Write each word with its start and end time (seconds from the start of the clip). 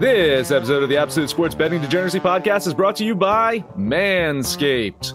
This 0.00 0.50
episode 0.50 0.82
of 0.82 0.88
the 0.88 0.96
Absolute 0.96 1.28
Sports 1.28 1.54
Betting 1.54 1.82
Degeneracy 1.82 2.20
Podcast 2.20 2.66
is 2.66 2.72
brought 2.72 2.96
to 2.96 3.04
you 3.04 3.14
by 3.14 3.58
Manscaped. 3.76 5.12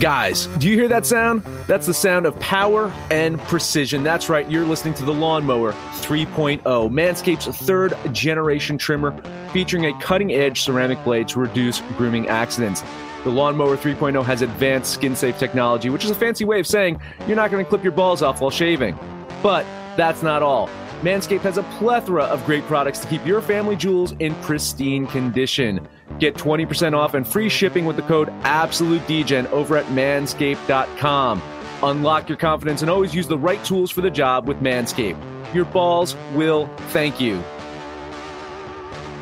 Guys, 0.00 0.46
do 0.46 0.66
you 0.66 0.76
hear 0.76 0.88
that 0.88 1.04
sound? 1.04 1.42
That's 1.66 1.86
the 1.86 1.92
sound 1.92 2.24
of 2.24 2.40
power 2.40 2.90
and 3.10 3.38
precision. 3.40 4.02
That's 4.02 4.30
right, 4.30 4.50
you're 4.50 4.64
listening 4.64 4.94
to 4.94 5.04
the 5.04 5.12
Lawnmower 5.12 5.72
3.0, 5.72 6.62
Manscaped's 6.62 7.54
third 7.54 7.92
generation 8.14 8.78
trimmer 8.78 9.14
featuring 9.52 9.84
a 9.84 10.00
cutting 10.00 10.32
edge 10.32 10.62
ceramic 10.62 11.04
blade 11.04 11.28
to 11.28 11.38
reduce 11.38 11.82
grooming 11.98 12.28
accidents. 12.28 12.82
The 13.24 13.30
Lawnmower 13.30 13.76
3.0 13.76 14.24
has 14.24 14.40
advanced 14.40 14.94
skin 14.94 15.14
safe 15.14 15.38
technology, 15.38 15.90
which 15.90 16.06
is 16.06 16.10
a 16.10 16.14
fancy 16.14 16.46
way 16.46 16.60
of 16.60 16.66
saying 16.66 16.98
you're 17.26 17.36
not 17.36 17.50
going 17.50 17.62
to 17.62 17.68
clip 17.68 17.82
your 17.82 17.92
balls 17.92 18.22
off 18.22 18.40
while 18.40 18.50
shaving. 18.50 18.98
But 19.42 19.66
that's 19.98 20.22
not 20.22 20.42
all. 20.42 20.70
Manscaped 21.02 21.40
has 21.40 21.56
a 21.56 21.62
plethora 21.62 22.24
of 22.24 22.44
great 22.44 22.62
products 22.64 22.98
to 22.98 23.08
keep 23.08 23.24
your 23.24 23.40
family 23.40 23.74
jewels 23.74 24.12
in 24.18 24.34
pristine 24.36 25.06
condition. 25.06 25.88
Get 26.18 26.34
20% 26.34 26.94
off 26.94 27.14
and 27.14 27.26
free 27.26 27.48
shipping 27.48 27.86
with 27.86 27.96
the 27.96 28.02
code 28.02 28.28
AbsoluteDGen 28.42 29.50
over 29.50 29.78
at 29.78 29.86
manscaped.com. 29.86 31.42
Unlock 31.82 32.28
your 32.28 32.36
confidence 32.36 32.82
and 32.82 32.90
always 32.90 33.14
use 33.14 33.26
the 33.26 33.38
right 33.38 33.64
tools 33.64 33.90
for 33.90 34.02
the 34.02 34.10
job 34.10 34.46
with 34.46 34.58
Manscaped. 34.60 35.54
Your 35.54 35.64
balls 35.64 36.14
will 36.34 36.66
thank 36.90 37.18
you. 37.18 37.42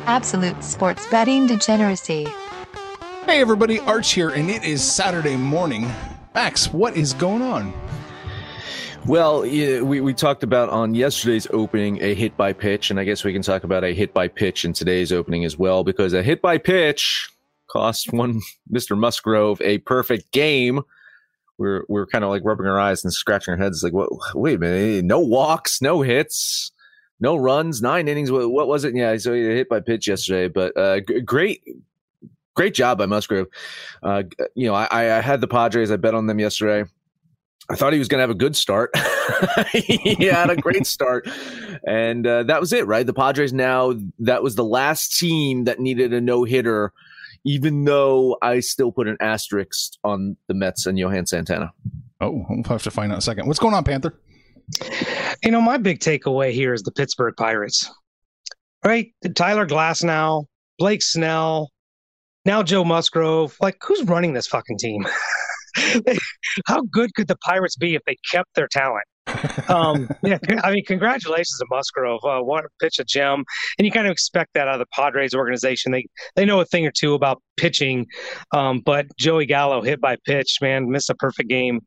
Absolute 0.05 0.61
sports 0.61 1.07
betting 1.07 1.47
degeneracy. 1.47 2.27
Hey 3.23 3.39
everybody, 3.39 3.79
Arch 3.79 4.11
here, 4.11 4.31
and 4.31 4.49
it 4.49 4.65
is 4.65 4.83
Saturday 4.83 5.37
morning. 5.37 5.89
Max, 6.35 6.73
what 6.73 6.97
is 6.97 7.13
going 7.13 7.41
on? 7.41 7.73
Well, 9.05 9.41
we, 9.41 10.01
we 10.01 10.13
talked 10.13 10.43
about 10.43 10.69
on 10.69 10.93
yesterday's 10.93 11.47
opening 11.51 12.01
a 12.01 12.13
hit 12.13 12.37
by 12.37 12.53
pitch, 12.53 12.91
and 12.91 12.99
I 12.99 13.05
guess 13.05 13.23
we 13.23 13.33
can 13.33 13.41
talk 13.41 13.63
about 13.63 13.83
a 13.83 13.93
hit 13.93 14.13
by 14.13 14.27
pitch 14.27 14.65
in 14.65 14.73
today's 14.73 15.11
opening 15.11 15.45
as 15.45 15.57
well, 15.57 15.83
because 15.83 16.13
a 16.13 16.21
hit 16.21 16.41
by 16.41 16.57
pitch 16.57 17.29
cost 17.71 18.13
one 18.13 18.41
Mr. 18.71 18.97
Musgrove 18.97 19.61
a 19.61 19.79
perfect 19.79 20.31
game. 20.31 20.81
We're 21.57 21.83
we're 21.89 22.05
kind 22.05 22.23
of 22.23 22.29
like 22.29 22.43
rubbing 22.45 22.67
our 22.67 22.79
eyes 22.79 23.03
and 23.03 23.11
scratching 23.11 23.53
our 23.53 23.57
heads, 23.57 23.83
like, 23.83 23.93
what? 23.93 24.09
Wait 24.35 24.55
a 24.55 24.59
minute, 24.59 25.05
no 25.05 25.19
walks, 25.19 25.81
no 25.81 26.01
hits, 26.01 26.71
no 27.19 27.35
runs, 27.35 27.81
nine 27.81 28.07
innings. 28.07 28.31
What, 28.31 28.51
what 28.51 28.67
was 28.67 28.83
it? 28.83 28.95
Yeah, 28.95 29.17
so 29.17 29.33
he 29.33 29.41
hit 29.41 29.69
by 29.69 29.79
pitch 29.79 30.07
yesterday, 30.07 30.47
but 30.49 30.77
uh, 30.77 30.99
g- 31.01 31.21
great, 31.21 31.63
great 32.53 32.75
job 32.75 32.99
by 32.99 33.07
Musgrove. 33.07 33.47
Uh, 34.03 34.23
you 34.55 34.67
know, 34.67 34.75
I, 34.75 35.17
I 35.17 35.21
had 35.21 35.41
the 35.41 35.47
Padres. 35.47 35.89
I 35.91 35.97
bet 35.97 36.13
on 36.13 36.27
them 36.27 36.39
yesterday. 36.39 36.89
I 37.71 37.75
thought 37.75 37.93
he 37.93 37.99
was 37.99 38.07
going 38.07 38.17
to 38.17 38.23
have 38.23 38.29
a 38.31 38.35
good 38.35 38.55
start. 38.55 38.91
he 39.71 40.25
had 40.25 40.49
a 40.49 40.55
great 40.55 40.87
start. 40.87 41.29
And 41.85 42.25
uh, 42.25 42.43
that 42.43 42.59
was 42.59 42.73
it, 42.73 42.87
right? 42.87 43.05
The 43.05 43.13
Padres 43.13 43.53
now, 43.53 43.93
that 44.19 44.41
was 44.41 44.55
the 44.55 44.63
last 44.63 45.17
team 45.17 45.65
that 45.65 45.79
needed 45.79 46.11
a 46.13 46.19
no 46.19 46.43
hitter, 46.43 46.91
even 47.45 47.85
though 47.85 48.37
I 48.41 48.59
still 48.61 48.91
put 48.91 49.07
an 49.07 49.17
asterisk 49.19 49.93
on 50.03 50.35
the 50.47 50.55
Mets 50.55 50.87
and 50.87 50.97
Johan 50.97 51.27
Santana. 51.27 51.71
Oh, 52.21 52.43
we'll 52.49 52.63
have 52.63 52.83
to 52.83 52.91
find 52.91 53.11
out 53.11 53.15
in 53.15 53.19
a 53.19 53.21
second. 53.21 53.47
What's 53.47 53.59
going 53.59 53.75
on, 53.75 53.83
Panther? 53.83 54.19
You 55.43 55.51
know, 55.51 55.61
my 55.61 55.77
big 55.77 55.99
takeaway 55.99 56.51
here 56.51 56.73
is 56.73 56.81
the 56.81 56.91
Pittsburgh 56.91 57.35
Pirates. 57.37 57.89
Right? 58.83 59.11
Tyler 59.35 59.67
Glasnow, 59.67 60.45
Blake 60.77 61.01
Snell, 61.01 61.69
now 62.45 62.63
Joe 62.63 62.83
Musgrove. 62.83 63.55
Like, 63.61 63.77
who's 63.83 64.03
running 64.05 64.33
this 64.33 64.47
fucking 64.47 64.79
team? 64.79 65.05
How 66.67 66.81
good 66.81 67.13
could 67.15 67.27
the 67.27 67.37
Pirates 67.37 67.75
be 67.75 67.95
if 67.95 68.01
they 68.05 68.17
kept 68.31 68.53
their 68.55 68.67
talent? 68.67 69.05
um, 69.67 70.09
yeah, 70.23 70.37
I 70.63 70.71
mean, 70.71 70.83
congratulations 70.85 71.57
to 71.59 71.65
Musgrove. 71.69 72.23
Uh, 72.23 72.41
what 72.41 72.65
a 72.65 72.69
pitch 72.79 72.99
a 72.99 73.03
gem, 73.03 73.43
and 73.77 73.85
you 73.85 73.91
kind 73.91 74.07
of 74.07 74.11
expect 74.11 74.53
that 74.53 74.67
out 74.67 74.75
of 74.75 74.79
the 74.79 74.87
Padres 74.93 75.33
organization. 75.33 75.91
They 75.91 76.07
they 76.35 76.45
know 76.45 76.59
a 76.59 76.65
thing 76.65 76.85
or 76.85 76.91
two 76.91 77.13
about 77.13 77.41
pitching, 77.57 78.07
um, 78.53 78.81
but 78.81 79.05
Joey 79.17 79.45
Gallo 79.45 79.81
hit 79.81 80.01
by 80.01 80.17
pitch, 80.25 80.57
man, 80.61 80.89
missed 80.89 81.09
a 81.09 81.15
perfect 81.15 81.49
game. 81.49 81.81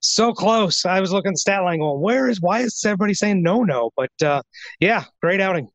So 0.00 0.32
close. 0.32 0.84
I 0.84 1.00
was 1.00 1.12
looking 1.12 1.30
at 1.30 1.34
the 1.34 1.38
stat 1.38 1.62
line, 1.62 1.78
going, 1.78 2.00
"Where 2.00 2.28
is? 2.28 2.40
Why 2.40 2.60
is 2.60 2.82
everybody 2.84 3.14
saying 3.14 3.42
no, 3.42 3.62
no?" 3.62 3.90
But 3.96 4.10
uh, 4.22 4.42
yeah, 4.80 5.04
great 5.22 5.40
outing. 5.40 5.68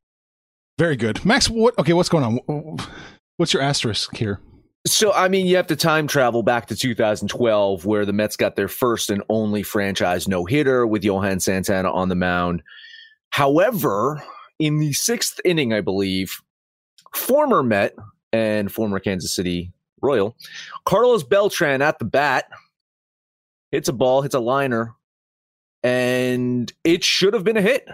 Very 0.78 0.96
good, 0.96 1.26
Max. 1.26 1.50
What? 1.50 1.78
Okay, 1.80 1.94
what's 1.94 2.10
going 2.10 2.24
on? 2.24 2.78
What's 3.38 3.54
your 3.54 3.62
asterisk 3.62 4.16
here? 4.16 4.40
So, 4.90 5.14
I 5.14 5.28
mean, 5.28 5.46
you 5.46 5.56
have 5.56 5.68
to 5.68 5.76
time 5.76 6.08
travel 6.08 6.42
back 6.42 6.66
to 6.68 6.76
2012, 6.76 7.86
where 7.86 8.06
the 8.06 8.14
Mets 8.14 8.36
got 8.36 8.56
their 8.56 8.68
first 8.68 9.12
and 9.12 9.22
only 9.30 9.62
franchise 9.62 10.28
no 10.28 10.46
hitter 10.46 10.88
with 10.88 11.04
Johan 11.04 11.40
Santana 11.40 11.92
on 11.92 12.10
the 12.10 12.16
mound. 12.16 12.64
However, 13.30 14.24
in 14.58 14.80
the 14.80 14.94
sixth 14.94 15.40
inning, 15.46 15.74
I 15.74 15.82
believe, 15.82 16.42
former 17.14 17.62
Met 17.62 17.96
and 18.34 18.72
former 18.72 19.00
Kansas 19.00 19.32
City 19.32 19.72
Royal, 20.02 20.36
Carlos 20.86 21.24
Beltran 21.24 21.84
at 21.84 22.00
the 22.00 22.06
bat 22.06 22.46
hits 23.72 23.90
a 23.90 23.94
ball, 23.94 24.24
hits 24.24 24.34
a 24.34 24.40
liner, 24.40 24.96
and 25.84 26.74
it 26.84 27.04
should 27.04 27.36
have 27.36 27.44
been 27.44 27.58
a 27.58 27.62
hit. 27.62 27.88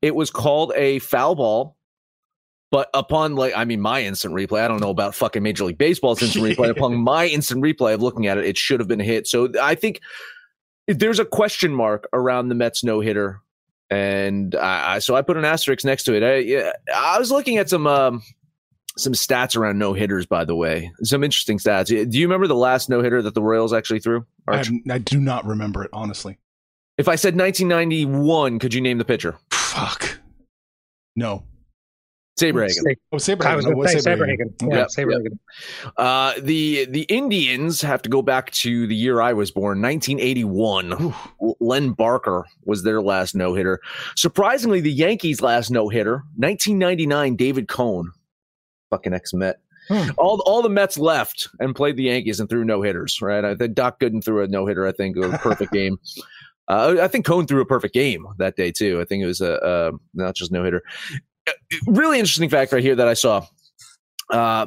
It 0.00 0.14
was 0.14 0.30
called 0.30 0.72
a 0.76 1.00
foul 1.00 1.34
ball 1.34 1.76
but 2.70 2.88
upon 2.94 3.36
like, 3.36 3.52
I 3.56 3.64
mean, 3.64 3.80
my 3.80 4.02
instant 4.02 4.34
replay, 4.34 4.60
I 4.60 4.68
don't 4.68 4.80
know 4.80 4.90
about 4.90 5.14
fucking 5.14 5.42
Major 5.42 5.64
League 5.64 5.78
Baseball's 5.78 6.22
instant 6.22 6.44
replay. 6.44 6.70
upon 6.70 6.96
my 7.02 7.26
instant 7.26 7.62
replay 7.62 7.94
of 7.94 8.02
looking 8.02 8.26
at 8.26 8.38
it, 8.38 8.44
it 8.44 8.58
should 8.58 8.80
have 8.80 8.88
been 8.88 9.00
a 9.00 9.04
hit. 9.04 9.26
So 9.26 9.50
I 9.60 9.74
think 9.74 10.00
there's 10.88 11.18
a 11.18 11.24
question 11.24 11.72
mark 11.74 12.08
around 12.12 12.48
the 12.48 12.54
Mets 12.54 12.82
no 12.82 13.00
hitter, 13.00 13.40
and 13.90 14.54
I, 14.54 14.98
so 14.98 15.14
I 15.14 15.22
put 15.22 15.36
an 15.36 15.44
asterisk 15.44 15.84
next 15.84 16.04
to 16.04 16.14
it. 16.14 16.22
I, 16.22 16.72
I 16.94 17.18
was 17.18 17.30
looking 17.30 17.56
at 17.58 17.70
some 17.70 17.86
um, 17.86 18.22
some 18.96 19.12
stats 19.12 19.56
around 19.56 19.78
no 19.78 19.92
hitters, 19.92 20.26
by 20.26 20.44
the 20.44 20.56
way, 20.56 20.90
some 21.02 21.22
interesting 21.22 21.58
stats. 21.58 21.86
Do 21.86 22.18
you 22.18 22.26
remember 22.26 22.46
the 22.46 22.54
last 22.54 22.88
no 22.88 23.02
hitter 23.02 23.22
that 23.22 23.34
the 23.34 23.42
Royals 23.42 23.72
actually 23.72 24.00
threw? 24.00 24.26
I, 24.48 24.64
I 24.90 24.98
do 24.98 25.20
not 25.20 25.44
remember 25.44 25.84
it 25.84 25.90
honestly. 25.92 26.38
If 26.98 27.08
I 27.08 27.16
said 27.16 27.36
1991, 27.36 28.58
could 28.58 28.72
you 28.72 28.80
name 28.80 28.98
the 28.98 29.04
pitcher? 29.04 29.36
Fuck. 29.50 30.18
No. 31.14 31.44
Saberhagen. 32.38 32.96
Oh, 33.12 33.16
Saberhagen. 33.16 33.46
I 33.46 33.56
was 33.56 33.64
going 33.64 33.88
Saberhagen. 33.88 34.54
Yeah, 34.60 34.76
Yep, 34.78 34.88
Saberhagen. 34.88 35.38
Uh, 35.96 36.34
the 36.40 36.84
the 36.84 37.02
Indians 37.02 37.80
have 37.80 38.02
to 38.02 38.10
go 38.10 38.20
back 38.20 38.50
to 38.52 38.86
the 38.86 38.94
year 38.94 39.22
I 39.22 39.32
was 39.32 39.50
born, 39.50 39.80
1981. 39.80 40.92
L- 40.92 41.56
Len 41.60 41.92
Barker 41.92 42.44
was 42.64 42.82
their 42.82 43.00
last 43.00 43.34
no 43.34 43.54
hitter. 43.54 43.80
Surprisingly, 44.16 44.80
the 44.80 44.92
Yankees' 44.92 45.40
last 45.40 45.70
no 45.70 45.88
hitter, 45.88 46.24
1999. 46.36 47.36
David 47.36 47.68
Cone, 47.68 48.12
fucking 48.90 49.14
ex 49.14 49.32
Met. 49.32 49.60
Hmm. 49.88 50.10
All 50.18 50.42
all 50.44 50.60
the 50.62 50.68
Mets 50.68 50.98
left 50.98 51.48
and 51.58 51.74
played 51.74 51.96
the 51.96 52.02
Yankees 52.04 52.38
and 52.40 52.50
threw 52.50 52.64
no 52.64 52.82
hitters. 52.82 53.22
Right? 53.22 53.44
I 53.46 53.54
think 53.54 53.74
Doc 53.74 53.98
Gooden 53.98 54.22
threw 54.22 54.42
a 54.42 54.46
no 54.48 54.66
hitter. 54.66 54.86
I 54.86 54.92
think 54.92 55.16
a 55.16 55.38
perfect 55.38 55.72
game. 55.72 55.98
Uh, 56.68 56.96
I 57.00 57.08
think 57.08 57.24
Cone 57.24 57.46
threw 57.46 57.60
a 57.62 57.66
perfect 57.66 57.94
game 57.94 58.26
that 58.38 58.56
day 58.56 58.72
too. 58.72 59.00
I 59.00 59.04
think 59.04 59.22
it 59.22 59.26
was 59.26 59.40
a 59.40 59.62
uh, 59.62 59.92
not 60.12 60.34
just 60.34 60.52
no 60.52 60.64
hitter 60.64 60.82
really 61.86 62.18
interesting 62.18 62.48
fact 62.48 62.72
right 62.72 62.82
here 62.82 62.94
that 62.94 63.08
I 63.08 63.14
saw. 63.14 63.46
Uh, 64.30 64.66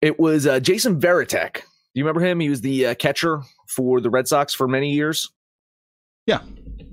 it 0.00 0.18
was 0.18 0.46
uh, 0.46 0.60
Jason 0.60 1.00
Varitek. 1.00 1.54
Do 1.54 1.60
you 1.94 2.04
remember 2.04 2.26
him? 2.26 2.40
He 2.40 2.48
was 2.48 2.60
the 2.60 2.86
uh, 2.86 2.94
catcher 2.94 3.42
for 3.68 4.00
the 4.00 4.10
Red 4.10 4.28
Sox 4.28 4.54
for 4.54 4.66
many 4.66 4.92
years. 4.92 5.30
Yeah. 6.26 6.40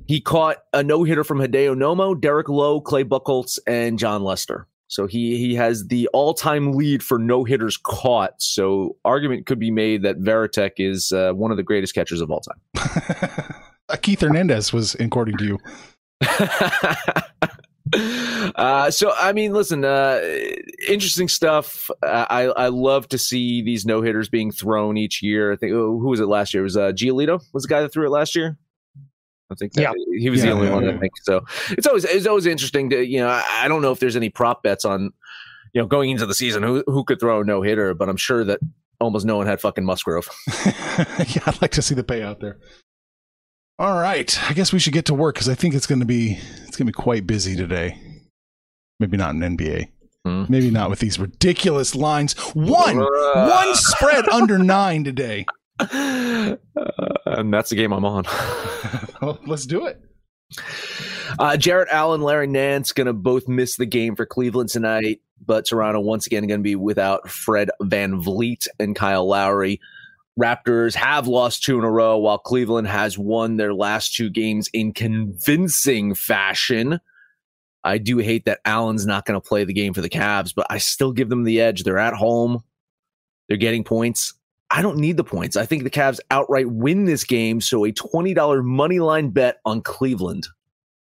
He 0.08 0.20
caught 0.20 0.58
a 0.74 0.84
no 0.84 1.04
hitter 1.04 1.24
from 1.24 1.40
Hideo 1.40 1.76
Nomo, 1.76 2.20
Derek 2.20 2.50
Lowe, 2.50 2.82
Clay 2.82 3.04
Buchholz, 3.04 3.60
and 3.68 4.00
Jon 4.00 4.24
Lester. 4.24 4.68
So 4.88 5.06
he 5.06 5.38
he 5.38 5.54
has 5.54 5.88
the 5.88 6.08
all 6.14 6.34
time 6.34 6.74
lead 6.74 7.04
for 7.04 7.20
no 7.20 7.44
hitters 7.44 7.78
caught. 7.78 8.42
So 8.42 8.98
argument 9.06 9.46
could 9.46 9.60
be 9.60 9.70
made 9.70 10.02
that 10.02 10.20
Varitek 10.20 10.74
is 10.78 11.12
uh, 11.12 11.34
one 11.34 11.52
of 11.52 11.58
the 11.58 11.64
greatest 11.64 11.94
catchers 11.94 12.22
of 12.22 12.32
all 12.32 12.42
time. 12.42 13.54
Keith 14.02 14.22
Hernandez 14.22 14.74
was 14.74 14.96
according 14.96 15.38
to 15.38 15.46
you. 15.46 15.60
uh, 18.56 18.90
so 18.92 19.12
I 19.18 19.34
mean, 19.34 19.54
listen, 19.54 19.84
uh, 19.86 20.20
interesting 20.88 21.28
stuff. 21.28 21.90
Uh, 22.04 22.26
I 22.30 22.44
I 22.46 22.68
love 22.68 23.08
to 23.10 23.18
see 23.18 23.62
these 23.62 23.86
no 23.86 24.02
hitters 24.02 24.30
being 24.30 24.52
thrown 24.52 24.98
each 24.98 25.22
year. 25.22 25.52
I 25.52 25.56
think 25.56 25.72
who 25.72 25.98
was 26.08 26.20
it 26.20 26.26
last 26.28 26.54
year? 26.54 26.62
It 26.62 26.66
was 26.66 26.78
uh, 26.78 26.92
Giolito 26.92 27.42
was 27.54 27.64
the 27.64 27.70
guy 27.70 27.82
that 27.82 27.92
threw 27.94 28.06
it 28.06 28.10
last 28.12 28.36
year. 28.36 28.58
I 29.52 29.56
think 29.56 29.74
that, 29.74 29.82
Yeah. 29.82 29.94
he 30.20 30.30
was 30.30 30.40
Yeah, 30.44 30.48
the 30.48 30.52
only 30.52 30.68
yeah, 30.68 30.74
one. 30.76 30.86
yeah. 30.86 30.92
I 30.92 30.98
think 30.98 31.14
so. 31.24 31.42
It's 31.72 31.88
always 31.88 32.06
it's 32.06 32.28
always 32.28 32.46
interesting 32.46 32.90
to 32.92 33.04
you 33.06 33.20
know. 33.20 33.30
I, 33.30 33.44
I 33.64 33.68
don't 33.68 33.82
know 33.82 33.92
if 33.92 34.00
there's 34.00 34.16
any 34.16 34.30
prop 34.30 34.62
bets 34.64 34.86
on 34.86 35.12
you 35.74 35.82
know 35.82 35.88
going 35.88 36.10
into 36.12 36.26
the 36.26 36.36
season 36.36 36.64
who 36.64 36.84
who 36.88 37.04
could 37.04 37.20
throw 37.20 37.42
a 37.42 37.44
no 37.44 37.62
hitter, 37.62 37.94
but 37.94 38.10
I'm 38.10 38.18
sure 38.18 38.44
that 38.44 38.60
almost 39.00 39.26
no 39.26 39.38
one 39.38 39.48
had 39.48 39.60
fucking 39.62 39.86
Musgrove. 39.86 40.28
yeah, 40.66 41.42
I'd 41.46 41.62
like 41.62 41.72
to 41.72 41.82
see 41.82 41.96
the 41.96 42.04
payout 42.04 42.40
there. 42.42 42.58
All 43.80 43.98
right, 43.98 44.38
I 44.50 44.52
guess 44.52 44.74
we 44.74 44.80
should 44.80 44.92
get 44.92 45.06
to 45.06 45.14
work 45.14 45.36
because 45.36 45.48
I 45.48 45.56
think 45.56 45.74
it's 45.74 45.88
going 45.88 46.02
to 46.02 46.06
be 46.06 46.38
it's 46.68 46.76
going 46.76 46.86
to 46.86 46.92
be 46.92 46.92
quite 46.92 47.26
busy 47.26 47.56
today. 47.56 47.98
Maybe 49.00 49.16
not 49.16 49.34
in 49.36 49.40
NBA. 49.40 49.88
Hmm. 50.26 50.44
Maybe 50.50 50.70
not 50.70 50.90
with 50.90 51.00
these 51.00 51.18
ridiculous 51.18 51.96
lines. 51.96 52.34
One, 52.54 52.98
one 52.98 53.76
spread 53.76 54.28
under 54.28 54.60
nine 54.60 55.06
today. 55.06 55.46
Uh, 55.80 56.58
and 57.26 57.54
that's 57.54 57.70
the 57.70 57.78
game 57.78 57.94
I'm 57.94 58.04
on. 58.04 58.26
well, 59.22 59.40
let's 59.48 59.66
do 59.66 59.86
it. 59.86 60.02
Uh, 61.40 61.56
Jarrett 61.56 61.88
Allen, 61.90 62.20
Larry 62.20 62.48
Nance 62.48 62.92
going 62.92 63.08
to 63.08 63.14
both 63.14 63.48
miss 63.48 63.78
the 63.78 63.86
game 63.86 64.18
for 64.18 64.26
Cleveland 64.26 64.72
tonight. 64.72 65.22
but 65.46 65.66
Toronto 65.66 66.02
once 66.02 66.28
again 66.28 66.48
going 66.48 66.60
to 66.60 66.64
be 66.64 66.76
without 66.76 67.30
Fred 67.30 67.70
VanVleet 67.82 68.68
and 68.78 68.94
Kyle 68.94 69.26
Lowry. 69.26 69.80
Raptors 70.40 70.96
have 70.96 71.28
lost 71.28 71.64
two 71.64 71.78
in 71.78 71.84
a 71.84 71.92
row, 71.92 72.18
while 72.18 72.38
Cleveland 72.38 72.88
has 72.88 73.18
won 73.18 73.58
their 73.58 73.74
last 73.74 74.16
two 74.16 74.30
games 74.30 74.70
in 74.74 74.94
convincing 74.94 76.14
fashion. 76.14 77.00
I 77.84 77.98
do 77.98 78.18
hate 78.18 78.46
that 78.46 78.60
Allen's 78.66 79.06
not 79.06 79.26
going 79.26 79.40
to 79.40 79.46
play 79.46 79.64
the 79.64 79.74
game 79.74 79.94
for 79.94 80.02
the 80.02 80.10
Cavs, 80.10 80.54
but 80.56 80.68
I 80.70 80.78
still 80.78 81.12
give 81.12 81.30
them 81.30 81.44
the 81.44 81.60
edge. 81.60 81.84
They're 81.84 81.98
at 81.98 82.14
home, 82.14 82.64
they're 83.48 83.58
getting 83.58 83.84
points. 83.84 84.34
I 84.72 84.82
don't 84.82 84.98
need 84.98 85.18
the 85.18 85.24
points. 85.24 85.58
I 85.58 85.66
think 85.66 85.84
the 85.84 85.90
Cavs 85.90 86.20
outright 86.30 86.70
win 86.70 87.06
this 87.06 87.24
game. 87.24 87.60
So 87.60 87.86
a 87.86 87.92
$20 87.92 88.64
money 88.64 89.00
line 89.00 89.30
bet 89.32 89.58
on 89.66 89.82
Cleveland. 89.82 90.48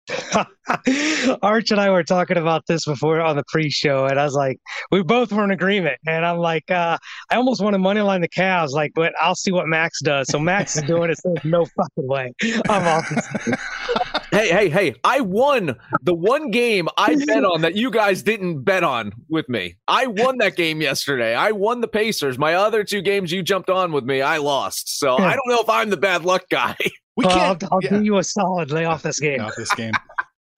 Arch 1.42 1.72
and 1.72 1.80
I 1.80 1.90
were 1.90 2.04
talking 2.04 2.38
about 2.38 2.66
this 2.68 2.86
before 2.86 3.22
on 3.22 3.38
the 3.38 3.44
pre-show, 3.48 4.06
and 4.06 4.20
I 4.20 4.26
was 4.26 4.34
like, 4.34 4.60
we 4.92 5.02
both 5.02 5.32
were 5.32 5.44
in 5.44 5.52
agreement. 5.52 5.98
And 6.06 6.26
I'm 6.26 6.40
like, 6.40 6.70
uh, 6.70 6.98
I 7.30 7.36
almost 7.36 7.62
want 7.62 7.74
to 7.76 7.80
moneyline 7.80 8.22
the 8.22 8.28
Cavs, 8.28 8.72
like, 8.72 8.92
but 8.96 9.14
I'll 9.22 9.36
see 9.36 9.52
what 9.52 9.68
Max 9.68 10.02
does. 10.02 10.28
So 10.30 10.40
Max 10.40 10.76
is 10.76 10.84
doing 10.84 11.10
it. 11.10 11.20
So 11.20 11.34
no 11.46 11.66
fucking 11.66 12.08
way. 12.08 12.34
I'm 12.70 12.88
off. 12.88 13.08
hey, 14.32 14.50
hey, 14.50 14.70
hey! 14.70 14.96
I 15.04 15.22
won 15.22 15.76
the 16.02 16.14
one 16.14 16.52
game 16.52 16.90
I 16.98 17.16
bet 17.26 17.46
on 17.46 17.62
that 17.62 17.76
you 17.76 17.90
guys 17.90 18.24
didn't 18.24 18.64
bet 18.64 18.84
on 18.84 19.14
with 19.30 19.48
me. 19.48 19.76
I 19.88 20.08
won 20.08 20.38
that 20.40 20.58
game 20.58 20.82
yesterday. 20.82 21.34
I 21.34 21.52
won 21.52 21.80
the 21.82 21.88
Pacers. 21.88 22.38
My 22.38 22.56
other 22.56 22.84
two 22.84 23.02
games 23.02 23.32
you 23.32 23.42
jumped 23.42 23.70
on 23.70 23.94
with 23.94 24.04
me, 24.04 24.22
I 24.22 24.38
lost. 24.38 24.98
So 24.98 25.18
I 25.18 25.32
don't 25.32 25.48
know 25.48 25.62
if 25.62 25.70
I'm 25.70 25.90
the 25.90 25.98
bad 25.98 26.26
luck 26.26 26.44
guy. 26.50 26.76
We 27.15 27.25
Well, 27.25 27.36
can't. 27.38 27.63
I'll, 27.65 27.69
I'll 27.74 27.80
yeah, 27.83 27.89
give 27.92 28.06
you 28.06 28.18
a 28.18 28.24
solid 28.24 28.71
lay 28.71 28.86
off 28.86 29.04
this 29.04 29.19
game. 29.19 29.42
off 29.42 29.56
this 29.56 29.74
game. 29.74 29.94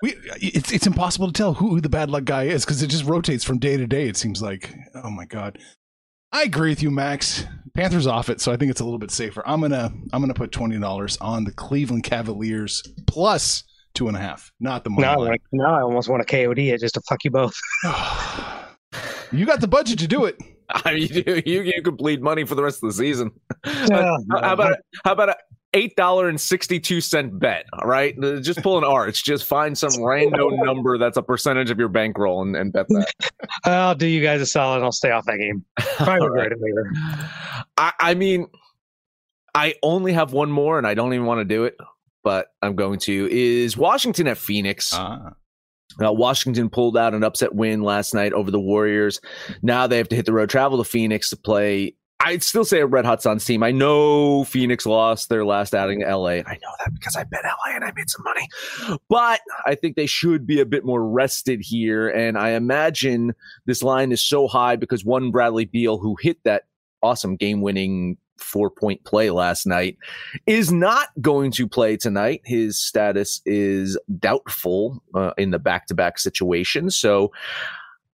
We, 0.03 0.13
it's 0.41 0.73
it's 0.73 0.85
impossible 0.85 1.27
to 1.27 1.33
tell 1.33 1.53
who 1.53 1.79
the 1.79 1.87
bad 1.87 2.09
luck 2.09 2.25
guy 2.25 2.43
is 2.43 2.65
because 2.65 2.83
it 2.83 2.87
just 2.87 3.05
rotates 3.05 3.45
from 3.45 3.59
day 3.59 3.77
to 3.77 3.87
day. 3.87 4.09
It 4.09 4.17
seems 4.17 4.41
like. 4.41 4.69
Oh 4.93 5.09
my 5.09 5.23
god. 5.25 5.57
I 6.33 6.43
agree 6.43 6.69
with 6.69 6.83
you, 6.83 6.91
Max. 6.91 7.45
Panthers 7.75 8.05
off 8.05 8.29
it, 8.29 8.41
so 8.41 8.51
I 8.51 8.57
think 8.57 8.71
it's 8.71 8.81
a 8.81 8.83
little 8.83 8.99
bit 8.99 9.09
safer. 9.09 9.41
I'm 9.47 9.61
gonna 9.61 9.93
I'm 10.11 10.21
gonna 10.21 10.33
put 10.33 10.51
twenty 10.51 10.77
dollars 10.77 11.17
on 11.21 11.45
the 11.45 11.53
Cleveland 11.53 12.03
Cavaliers 12.03 12.83
plus 13.07 13.63
two 13.93 14.09
and 14.09 14.17
a 14.17 14.19
half, 14.19 14.51
not 14.59 14.83
the 14.83 14.89
money 14.89 15.03
Now, 15.03 15.13
I 15.13 15.29
line. 15.29 15.37
now 15.53 15.73
I 15.73 15.81
almost 15.81 16.09
want 16.09 16.21
a 16.21 16.25
KOD 16.25 16.73
it 16.73 16.81
just 16.81 16.95
to 16.95 17.01
fuck 17.07 17.23
you 17.23 17.31
both. 17.31 17.55
you 19.31 19.45
got 19.45 19.61
the 19.61 19.67
budget 19.67 19.97
to 19.99 20.07
do 20.07 20.25
it. 20.25 20.37
I 20.69 20.93
mean, 20.95 21.07
you, 21.09 21.41
you 21.45 21.61
you 21.61 21.81
could 21.81 21.95
bleed 21.97 22.21
money 22.21 22.43
for 22.43 22.55
the 22.55 22.63
rest 22.63 22.83
of 22.83 22.89
the 22.89 22.93
season. 22.93 23.31
Yeah, 23.65 24.17
how 24.41 24.53
about 24.53 24.73
a, 24.73 24.77
how 25.05 25.13
about 25.13 25.29
a 25.29 25.35
eight 25.75 25.95
dollar 25.95 26.27
and 26.27 26.41
sixty 26.41 26.79
two 26.79 26.99
cent 27.01 27.37
bet? 27.37 27.65
All 27.73 27.87
right, 27.87 28.19
just 28.41 28.63
pull 28.63 28.79
an 28.79 28.83
arch. 28.83 29.23
Just 29.23 29.45
find 29.45 29.77
some 29.77 30.03
random 30.03 30.55
number 30.57 30.97
that's 30.97 31.17
a 31.17 31.21
percentage 31.21 31.69
of 31.69 31.77
your 31.77 31.89
bankroll 31.89 32.41
and, 32.41 32.55
and 32.55 32.73
bet 32.73 32.87
that. 32.89 33.13
I'll 33.65 33.93
do 33.93 34.07
you 34.07 34.23
guys 34.23 34.41
a 34.41 34.45
solid. 34.47 34.77
and 34.77 34.85
I'll 34.85 34.91
stay 34.91 35.11
off 35.11 35.25
that 35.25 35.37
game. 35.37 35.63
Probably 35.97 36.13
All 36.13 36.29
right. 36.29 36.49
regret 36.49 36.51
it 36.53 36.59
later. 36.61 36.91
I, 37.77 37.93
I 37.99 38.13
mean, 38.15 38.47
I 39.53 39.75
only 39.83 40.13
have 40.13 40.33
one 40.33 40.49
more, 40.49 40.77
and 40.77 40.87
I 40.87 40.95
don't 40.95 41.13
even 41.13 41.25
want 41.27 41.39
to 41.41 41.45
do 41.45 41.65
it, 41.65 41.77
but 42.23 42.47
I'm 42.61 42.75
going 42.75 42.99
to. 43.01 43.29
Is 43.31 43.77
Washington 43.77 44.27
at 44.27 44.37
Phoenix? 44.37 44.91
Ah. 44.93 45.33
Uh, 46.03 46.11
Washington 46.11 46.69
pulled 46.69 46.97
out 46.97 47.13
an 47.13 47.23
upset 47.23 47.55
win 47.55 47.81
last 47.81 48.13
night 48.13 48.33
over 48.33 48.51
the 48.51 48.59
Warriors. 48.59 49.21
Now 49.61 49.87
they 49.87 49.97
have 49.97 50.09
to 50.09 50.15
hit 50.15 50.25
the 50.25 50.33
road, 50.33 50.49
travel 50.49 50.77
to 50.79 50.83
Phoenix 50.83 51.29
to 51.29 51.37
play. 51.37 51.95
I'd 52.19 52.43
still 52.43 52.65
say 52.65 52.79
a 52.79 52.85
Red 52.87 53.05
Hot 53.05 53.21
Suns 53.21 53.45
team. 53.45 53.61
I 53.61 53.71
know 53.71 54.45
Phoenix 54.45 54.85
lost 54.85 55.29
their 55.29 55.45
last 55.45 55.75
outing 55.75 55.99
to 55.99 56.17
LA. 56.17 56.27
I 56.27 56.57
know 56.61 56.71
that 56.79 56.93
because 56.93 57.15
I 57.15 57.23
bet 57.23 57.43
LA 57.43 57.75
and 57.75 57.83
I 57.83 57.91
made 57.95 58.09
some 58.09 58.23
money. 58.23 58.99
But 59.09 59.41
I 59.65 59.75
think 59.75 59.95
they 59.95 60.05
should 60.05 60.47
be 60.47 60.59
a 60.59 60.65
bit 60.65 60.85
more 60.85 61.07
rested 61.07 61.61
here. 61.61 62.09
And 62.09 62.37
I 62.37 62.51
imagine 62.51 63.33
this 63.65 63.83
line 63.83 64.11
is 64.11 64.23
so 64.23 64.47
high 64.47 64.75
because 64.75 65.03
one 65.03 65.29
Bradley 65.29 65.65
Beal, 65.65 65.97
who 65.97 66.15
hit 66.19 66.39
that 66.45 66.63
awesome 67.03 67.35
game 67.35 67.61
winning 67.61 68.17
four 68.37 68.69
point 68.69 69.03
play 69.03 69.29
last 69.29 69.65
night, 69.67 69.97
is 70.47 70.71
not 70.71 71.09
going 71.21 71.51
to 71.51 71.67
play 71.67 71.97
tonight. 71.97 72.41
His 72.45 72.79
status 72.79 73.41
is 73.45 73.99
doubtful 74.19 75.03
uh, 75.13 75.31
in 75.37 75.51
the 75.51 75.59
back 75.59 75.87
to 75.87 75.93
back 75.93 76.17
situation. 76.17 76.89
So 76.89 77.31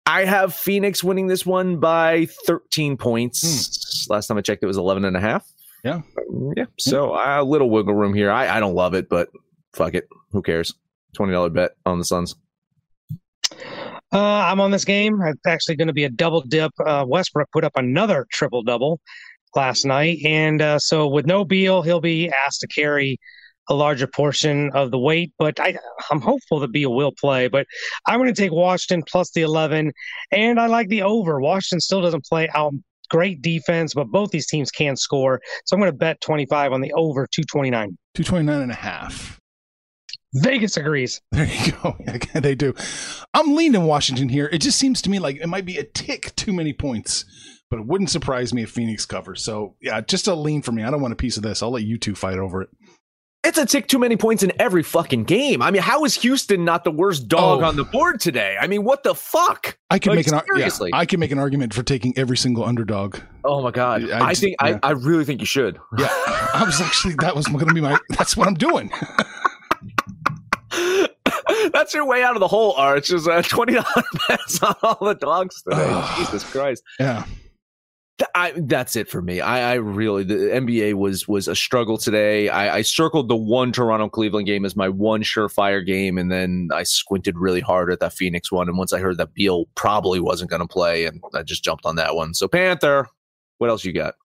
I 0.06 0.26
have 0.26 0.54
Phoenix 0.54 1.04
winning 1.04 1.28
this 1.28 1.46
one 1.46 1.78
by 1.78 2.28
13 2.46 2.96
points. 2.98 4.08
Last 4.10 4.28
time 4.28 4.38
I 4.38 4.42
checked, 4.42 4.64
it 4.64 4.68
was 4.68 4.78
11 4.78 5.04
and 5.04 5.18
a 5.18 5.20
half. 5.20 5.48
Yeah. 5.84 6.02
Um, 6.18 6.54
yeah. 6.56 6.66
So 6.80 7.16
a 7.16 7.44
little 7.44 7.70
wiggle 7.70 7.96
room 7.96 8.14
here. 8.14 8.32
I, 8.32 8.58
I 8.58 8.60
don't 8.60 8.76
love 8.76 8.94
it, 8.94 9.10
but 9.10 9.30
fuck 9.74 9.96
it. 9.96 10.08
Who 10.32 10.42
cares? 10.42 10.74
$20 11.18 11.54
bet 11.54 11.72
on 11.86 11.98
the 11.98 12.06
Suns. 12.06 12.36
Uh, 14.14 14.20
I'm 14.20 14.62
on 14.62 14.72
this 14.72 14.86
game. 14.86 15.22
It's 15.22 15.46
actually 15.46 15.76
going 15.76 15.88
to 15.88 15.94
be 15.94 16.04
a 16.04 16.10
double 16.10 16.42
dip. 16.42 16.72
Uh, 16.86 17.06
Westbrook 17.08 17.52
put 17.52 17.64
up 17.64 17.74
another 17.76 18.28
triple 18.32 18.64
double 18.64 19.00
last 19.56 19.86
night, 19.86 20.20
and 20.26 20.62
uh, 20.62 20.80
so 20.80 21.08
with 21.08 21.26
no 21.26 21.44
Beal, 21.44 21.82
he'll 21.82 22.02
be 22.02 22.32
asked 22.46 22.62
to 22.62 22.68
carry 22.68 23.20
a 23.70 23.74
larger 23.74 24.08
portion 24.08 24.72
of 24.72 24.92
the 24.92 25.00
weight. 25.00 25.34
But 25.38 25.60
I, 25.60 25.78
I'm 26.12 26.22
hopeful 26.22 26.60
that 26.60 26.72
Beal 26.72 26.94
will 26.94 27.12
play. 27.12 27.48
But 27.48 27.68
I'm 28.08 28.20
going 28.20 28.34
to 28.34 28.42
take 28.42 28.52
Washington 28.52 29.04
plus 29.08 29.32
the 29.32 29.42
11, 29.42 29.92
and 30.32 30.60
I 30.60 30.68
like 30.68 30.90
the 30.90 31.02
over. 31.02 31.40
Washington 31.40 31.82
still 31.82 32.02
doesn't 32.02 32.26
play 32.26 32.50
out 32.54 32.74
great 33.10 33.42
defense, 33.42 33.94
but 33.94 34.08
both 34.08 34.32
these 34.32 34.48
teams 34.48 34.72
can 34.72 34.96
score. 34.96 35.42
So 35.66 35.76
I'm 35.76 35.80
going 35.80 35.92
to 35.92 35.98
bet 35.98 36.22
25 36.22 36.74
on 36.74 36.82
the 36.82 36.94
over 36.94 37.28
229. 37.32 37.98
229 38.16 38.62
and 38.62 38.72
a 38.72 38.76
half. 38.76 39.40
Vegas 40.36 40.76
agrees. 40.76 41.22
There 41.32 41.46
you 41.46 41.72
go. 41.72 41.96
they 42.40 42.56
do. 42.56 42.76
I'm 43.34 43.56
leaning 43.56 43.84
Washington 43.86 44.30
here. 44.30 44.50
It 44.52 44.60
just 44.60 44.78
seems 44.78 45.02
to 45.04 45.10
me 45.10 45.20
like 45.20 45.38
it 45.38 45.48
might 45.48 45.66
be 45.66 45.78
a 45.78 45.84
tick 45.84 46.36
too 46.36 46.52
many 46.52 46.74
points, 46.74 47.24
but 47.70 47.80
it 47.80 47.86
wouldn't 47.86 48.10
surprise 48.10 48.54
me 48.54 48.64
if 48.64 48.72
Phoenix 48.72 49.06
covers. 49.06 49.42
So, 49.42 49.76
yeah, 49.82 50.02
just 50.02 50.28
a 50.28 50.36
lean 50.36 50.62
for 50.62 50.74
me. 50.74 50.84
I 50.84 50.92
don't 50.92 51.02
want 51.02 51.14
a 51.14 51.18
piece 51.18 51.38
of 51.38 51.44
this. 51.44 51.64
I'll 51.64 51.72
let 51.72 51.84
you 51.84 51.98
two 51.98 52.16
fight 52.16 52.38
over 52.38 52.64
it. 52.64 52.70
It's 53.48 53.58
a 53.60 53.66
tick 53.66 53.88
too 53.88 54.00
many 54.00 54.18
points 54.18 54.42
in 54.44 54.52
every 54.60 54.82
fucking 54.82 55.26
game. 55.26 55.62
I 55.62 55.70
mean, 55.70 55.84
how 55.84 56.04
is 56.04 56.16
Houston 56.16 56.66
not 56.66 56.84
the 56.84 56.90
worst 56.92 57.28
dog 57.28 57.62
Oh. 57.62 57.66
on 57.66 57.76
the 57.76 57.84
board 57.84 58.20
today? 58.20 58.58
I 58.60 58.66
mean, 58.68 58.84
what 58.84 59.04
the 59.04 59.14
fuck? 59.14 59.78
I 59.92 60.00
can 60.00 60.12
Like, 60.12 60.18
make 60.18 60.28
an 60.28 60.34
ar- 60.34 60.44
yeah, 60.48 60.56
seriously. 60.56 60.90
I 60.94 61.06
can 61.06 61.20
make 61.20 61.32
an 61.32 61.38
argument 61.38 61.74
for 61.74 61.84
taking 61.84 62.18
every 62.18 62.38
single 62.38 62.64
underdog. 62.66 63.18
Oh 63.44 63.62
my 63.62 63.70
god! 63.72 64.10
I 64.10 64.30
I, 64.30 64.34
think 64.34 64.56
yeah. 64.64 64.80
I, 64.82 64.90
I 64.90 64.92
really 64.94 65.26
think 65.26 65.40
you 65.42 65.46
should. 65.46 65.78
Yeah, 65.98 66.08
I 66.10 66.64
was 66.66 66.82
actually 66.82 67.14
that 67.20 67.36
was 67.36 67.46
going 67.48 67.68
to 67.68 67.74
be 67.74 67.82
my. 67.82 67.98
That's 68.10 68.36
what 68.36 68.48
I'm 68.48 68.56
doing. 68.56 68.92
That's 71.72 71.94
your 71.94 72.06
way 72.06 72.24
out 72.24 72.36
of 72.36 72.40
the 72.40 72.48
hole, 72.48 72.74
Arch. 72.74 73.12
Is 73.12 73.28
uh, 73.28 73.42
twenty 73.44 73.74
dollars 73.74 74.06
bets 74.28 74.64
on 74.64 74.76
all 74.82 74.98
the 75.02 75.14
dogs 75.16 75.62
today. 75.62 76.04
Jesus 76.18 76.44
Christ! 76.52 76.84
Yeah, 77.00 77.26
I, 78.34 78.54
that's 78.56 78.96
it 78.96 79.10
for 79.10 79.22
me. 79.22 79.42
I, 79.42 79.72
I 79.72 79.74
really 79.76 80.24
the 80.24 80.36
NBA 80.36 80.94
was 80.94 81.28
was 81.28 81.50
a 81.50 81.56
struggle 81.56 81.98
today. 81.98 82.48
I, 82.48 82.78
I 82.78 82.82
circled 82.82 83.28
the 83.28 83.36
one 83.36 83.74
Toronto 83.74 84.08
Cleveland 84.08 84.48
game 84.48 84.64
as 84.64 84.76
my 84.76 84.88
one 84.88 85.22
surefire 85.22 85.86
game, 85.86 86.18
and 86.18 86.32
then 86.32 86.70
I 86.74 86.84
squinted 86.84 87.38
really 87.38 87.60
hard 87.60 87.92
at 87.92 88.00
that 88.00 88.14
Phoenix 88.14 88.52
one. 88.52 88.70
And 88.70 88.78
once 88.78 88.94
I 88.94 89.00
heard 89.00 89.18
that 89.18 89.34
Beal 89.34 89.66
probably 89.76 90.22
wasn't 90.22 90.50
going 90.50 90.62
to 90.62 90.68
play, 90.68 91.06
and 91.06 91.22
I 91.34 91.44
just 91.44 91.64
jumped 91.64 91.86
on 91.86 91.98
that 91.98 92.16
one. 92.16 92.34
So 92.34 92.48
Panther, 92.48 93.08
what 93.58 93.70
else 93.70 93.84
you 93.84 93.92
got? 93.92 94.16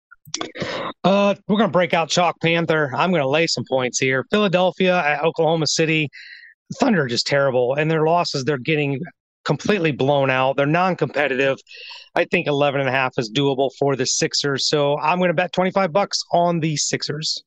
Uh, 1.02 1.34
we're 1.48 1.56
going 1.56 1.68
to 1.68 1.72
break 1.72 1.92
out 1.92 2.08
Chalk 2.08 2.40
Panther. 2.40 2.92
I'm 2.94 3.10
going 3.10 3.22
to 3.22 3.28
lay 3.28 3.48
some 3.48 3.64
points 3.68 3.98
here. 3.98 4.24
Philadelphia 4.30 4.98
at 4.98 5.24
Oklahoma 5.24 5.66
City. 5.66 6.08
Thunder 6.78 7.02
are 7.02 7.08
just 7.08 7.26
terrible, 7.26 7.74
and 7.74 7.90
their 7.90 8.06
losses 8.06 8.44
they're 8.44 8.58
getting 8.58 9.00
completely 9.44 9.92
blown 9.92 10.30
out. 10.30 10.56
They're 10.56 10.66
non-competitive. 10.66 11.58
I 12.14 12.24
think 12.24 12.46
11 12.46 12.80
and 12.80 12.88
a 12.88 12.92
half 12.92 13.14
is 13.18 13.30
doable 13.30 13.70
for 13.78 13.96
the 13.96 14.06
Sixers. 14.06 14.68
So 14.68 14.98
I'm 14.98 15.18
going 15.18 15.28
to 15.28 15.34
bet 15.34 15.52
25 15.52 15.92
bucks 15.92 16.22
on 16.32 16.60
the 16.60 16.76
Sixers. 16.76 17.42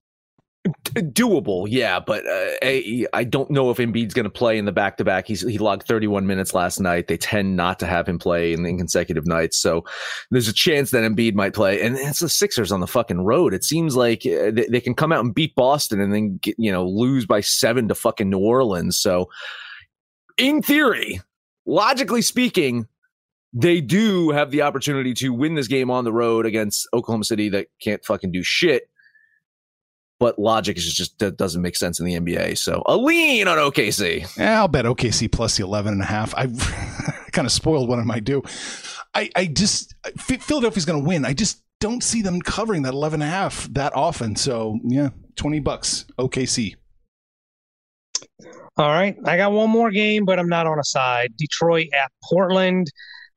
doable, 0.94 1.68
yeah, 1.70 2.00
but 2.00 2.26
uh, 2.26 3.08
I, 3.14 3.26
don't 3.26 3.52
know 3.52 3.70
if 3.70 3.78
Embiid's 3.78 4.14
going 4.14 4.24
to 4.24 4.30
play 4.30 4.58
in 4.58 4.64
the 4.64 4.72
back 4.72 4.96
to 4.98 5.04
back. 5.04 5.28
He's 5.28 5.42
he 5.42 5.58
logged 5.58 5.86
31 5.86 6.26
minutes 6.26 6.54
last 6.54 6.80
night. 6.80 7.08
They 7.08 7.18
tend 7.18 7.58
not 7.58 7.80
to 7.80 7.86
have 7.86 8.08
him 8.08 8.18
play 8.18 8.54
in, 8.54 8.66
in 8.66 8.78
consecutive 8.78 9.28
nights, 9.28 9.58
so 9.58 9.84
there's 10.32 10.48
a 10.48 10.54
chance 10.54 10.92
that 10.92 11.04
Embiid 11.04 11.34
might 11.34 11.54
play. 11.54 11.82
And 11.82 11.98
it's 11.98 12.20
the 12.20 12.30
Sixers 12.30 12.72
on 12.72 12.80
the 12.80 12.88
fucking 12.88 13.26
road. 13.26 13.54
It 13.54 13.66
seems 13.66 13.98
like 13.98 14.26
uh, 14.26 14.52
they, 14.52 14.68
they 14.70 14.80
can 14.80 14.96
come 14.96 15.12
out 15.12 15.26
and 15.26 15.36
beat 15.36 15.54
Boston 15.56 16.00
and 16.00 16.14
then 16.14 16.38
get, 16.42 16.56
you 16.58 16.72
know 16.72 16.88
lose 16.88 17.26
by 17.26 17.42
seven 17.42 17.90
to 17.90 17.96
fucking 17.96 18.30
New 18.30 18.40
Orleans. 18.40 18.98
So, 18.98 19.30
in 20.38 20.62
theory, 20.62 21.20
logically 21.66 22.22
speaking. 22.22 22.88
They 23.56 23.82
do 23.82 24.32
have 24.32 24.50
the 24.50 24.64
opportunity 24.64 25.14
to 25.16 25.30
win 25.30 25.54
this 25.54 25.68
game 25.68 25.92
on 25.92 26.06
the 26.06 26.12
road 26.12 26.48
against 26.48 26.88
Oklahoma 26.92 27.24
City 27.24 27.50
that 27.50 27.68
can't 27.80 28.04
fucking 28.04 28.32
do 28.32 28.42
shit 28.42 28.90
but 30.24 30.40
logic 30.40 30.78
is 30.78 30.94
just 30.94 31.20
that 31.20 31.36
doesn't 31.36 31.62
make 31.62 31.76
sense 31.76 32.00
in 32.00 32.06
the 32.06 32.14
NBA. 32.14 32.58
So 32.58 32.82
a 32.86 32.96
lean 32.96 33.46
on 33.46 33.58
OKC. 33.58 34.38
yeah. 34.38 34.60
I'll 34.60 34.70
bet 34.70 34.86
OKC 34.86 35.30
plus 35.30 35.58
the 35.58 35.66
11 35.66 35.92
and 35.92 36.02
a 36.02 36.06
half. 36.06 36.34
I 36.36 36.48
kind 37.34 37.46
of 37.46 37.52
spoiled 37.52 37.90
what 37.90 38.00
I 38.00 38.04
might 38.04 38.24
do. 38.24 38.42
I 39.14 39.30
I 39.36 39.48
just 39.48 39.94
Philadelphia's 40.18 40.86
going 40.86 41.04
to 41.04 41.06
win. 41.06 41.26
I 41.26 41.34
just 41.34 41.62
don't 41.82 42.02
see 42.02 42.22
them 42.22 42.42
covering 42.42 42.84
that 42.84 42.94
11 42.94 43.22
and 43.22 43.30
a 43.30 43.36
half 43.36 43.68
that 43.74 43.94
often. 43.98 44.38
So 44.38 44.80
yeah, 44.86 45.10
20 45.36 45.60
bucks 45.60 46.06
OKC. 46.18 46.76
All 48.78 48.90
right, 48.90 49.16
I 49.26 49.38
got 49.38 49.52
one 49.52 49.70
more 49.70 49.92
game, 49.92 50.26
but 50.26 50.40
I'm 50.40 50.50
not 50.50 50.68
on 50.68 50.80
a 50.80 50.84
side. 50.84 51.34
Detroit 51.38 51.88
at 51.94 52.12
Portland. 52.24 52.92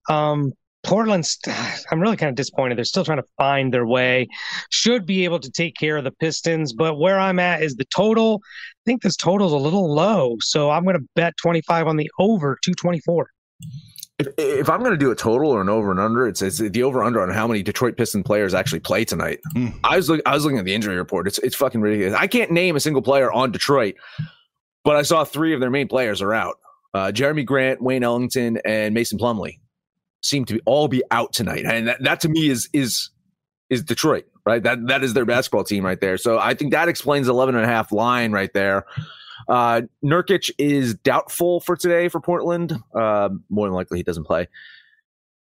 Um, 0.08 0.52
Portland's, 0.86 1.38
I'm 1.90 2.00
really 2.00 2.16
kind 2.16 2.30
of 2.30 2.36
disappointed. 2.36 2.78
They're 2.78 2.84
still 2.84 3.04
trying 3.04 3.18
to 3.18 3.28
find 3.36 3.74
their 3.74 3.86
way. 3.86 4.28
Should 4.70 5.04
be 5.04 5.24
able 5.24 5.40
to 5.40 5.50
take 5.50 5.76
care 5.76 5.96
of 5.96 6.04
the 6.04 6.12
Pistons, 6.12 6.72
but 6.72 6.98
where 6.98 7.18
I'm 7.18 7.38
at 7.38 7.62
is 7.62 7.74
the 7.74 7.84
total. 7.94 8.40
I 8.44 8.82
think 8.86 9.02
this 9.02 9.16
total's 9.16 9.52
a 9.52 9.56
little 9.56 9.92
low, 9.92 10.36
so 10.40 10.70
I'm 10.70 10.84
going 10.84 10.98
to 10.98 11.04
bet 11.14 11.36
25 11.36 11.86
on 11.86 11.96
the 11.96 12.10
over 12.18 12.58
224. 12.62 13.30
If, 14.18 14.28
if 14.38 14.70
I'm 14.70 14.80
going 14.80 14.92
to 14.92 14.96
do 14.96 15.10
a 15.10 15.14
total 15.14 15.50
or 15.50 15.60
an 15.60 15.68
over 15.68 15.90
and 15.90 16.00
under, 16.00 16.26
it's, 16.26 16.40
it's 16.40 16.58
the 16.58 16.82
over 16.82 17.02
under 17.02 17.20
on 17.20 17.28
how 17.30 17.46
many 17.46 17.62
Detroit 17.62 17.96
Piston 17.98 18.22
players 18.22 18.54
actually 18.54 18.80
play 18.80 19.04
tonight. 19.04 19.40
Mm. 19.54 19.78
I 19.84 19.96
was 19.96 20.08
look, 20.08 20.22
I 20.24 20.34
was 20.34 20.44
looking 20.44 20.58
at 20.58 20.64
the 20.64 20.74
injury 20.74 20.96
report. 20.96 21.26
It's 21.26 21.38
it's 21.38 21.54
fucking 21.54 21.82
ridiculous. 21.82 22.18
I 22.18 22.26
can't 22.26 22.50
name 22.50 22.76
a 22.76 22.80
single 22.80 23.02
player 23.02 23.30
on 23.30 23.50
Detroit, 23.52 23.96
but 24.86 24.94
I 24.94 25.02
saw 25.02 25.24
three 25.24 25.52
of 25.52 25.58
their 25.58 25.68
main 25.68 25.88
players 25.88 26.22
are 26.22 26.32
out. 26.32 26.60
Uh, 26.94 27.10
Jerami 27.12 27.44
Grant, 27.44 27.82
Wayne 27.82 28.04
Ellington, 28.04 28.58
and 28.64 28.94
Mason 28.94 29.18
Plumlee 29.18 29.58
seem 30.22 30.44
to 30.44 30.54
be, 30.54 30.60
all 30.64 30.86
be 30.86 31.02
out 31.10 31.32
tonight, 31.32 31.64
and 31.66 31.88
that, 31.88 32.02
that 32.04 32.20
to 32.20 32.28
me 32.28 32.48
is 32.48 32.70
is 32.72 33.10
is 33.68 33.82
Detroit, 33.82 34.26
right? 34.46 34.62
That 34.62 34.86
that 34.86 35.02
is 35.02 35.12
their 35.12 35.24
basketball 35.24 35.64
team 35.64 35.84
right 35.84 36.00
there. 36.00 36.16
So 36.16 36.38
I 36.38 36.54
think 36.54 36.70
that 36.70 36.88
explains 36.88 37.26
the 37.26 37.32
11 37.32 37.56
and 37.56 37.64
a 37.64 37.68
half 37.68 37.90
line 37.90 38.30
right 38.30 38.52
there. 38.54 38.86
Uh, 39.48 39.82
Nurkic 40.04 40.50
is 40.56 40.94
doubtful 40.94 41.60
for 41.60 41.76
today 41.76 42.08
for 42.08 42.20
Portland. 42.20 42.72
Uh, 42.94 43.30
more 43.50 43.66
than 43.66 43.74
likely, 43.74 43.98
he 43.98 44.04
doesn't 44.04 44.24
play. 44.24 44.46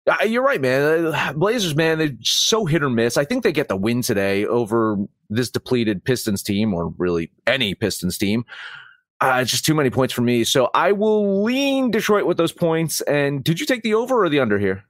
Uh, 0.06 0.24
you're 0.24 0.44
right, 0.44 0.60
man. 0.60 1.06
Uh, 1.06 1.32
Blazers, 1.34 1.74
man, 1.74 1.98
they're 1.98 2.16
so 2.22 2.66
hit 2.66 2.82
or 2.82 2.90
miss. 2.90 3.16
I 3.16 3.24
think 3.24 3.42
they 3.42 3.52
get 3.52 3.68
the 3.68 3.76
win 3.76 4.02
today 4.02 4.44
over 4.44 4.98
this 5.30 5.50
depleted 5.50 6.04
Pistons 6.04 6.42
team, 6.42 6.74
or 6.74 6.92
really 6.98 7.30
any 7.46 7.74
Pistons 7.74 8.18
team. 8.18 8.44
Uh, 9.20 9.44
just 9.44 9.66
too 9.66 9.74
many 9.74 9.90
points 9.90 10.14
for 10.14 10.22
me. 10.22 10.44
So 10.44 10.70
I 10.72 10.92
will 10.92 11.42
lean 11.42 11.90
Detroit 11.90 12.24
with 12.24 12.38
those 12.38 12.52
points. 12.52 13.02
And 13.02 13.44
did 13.44 13.60
you 13.60 13.66
take 13.66 13.82
the 13.82 13.94
over 13.94 14.24
or 14.24 14.28
the 14.28 14.40
under 14.40 14.58
here? 14.58 14.84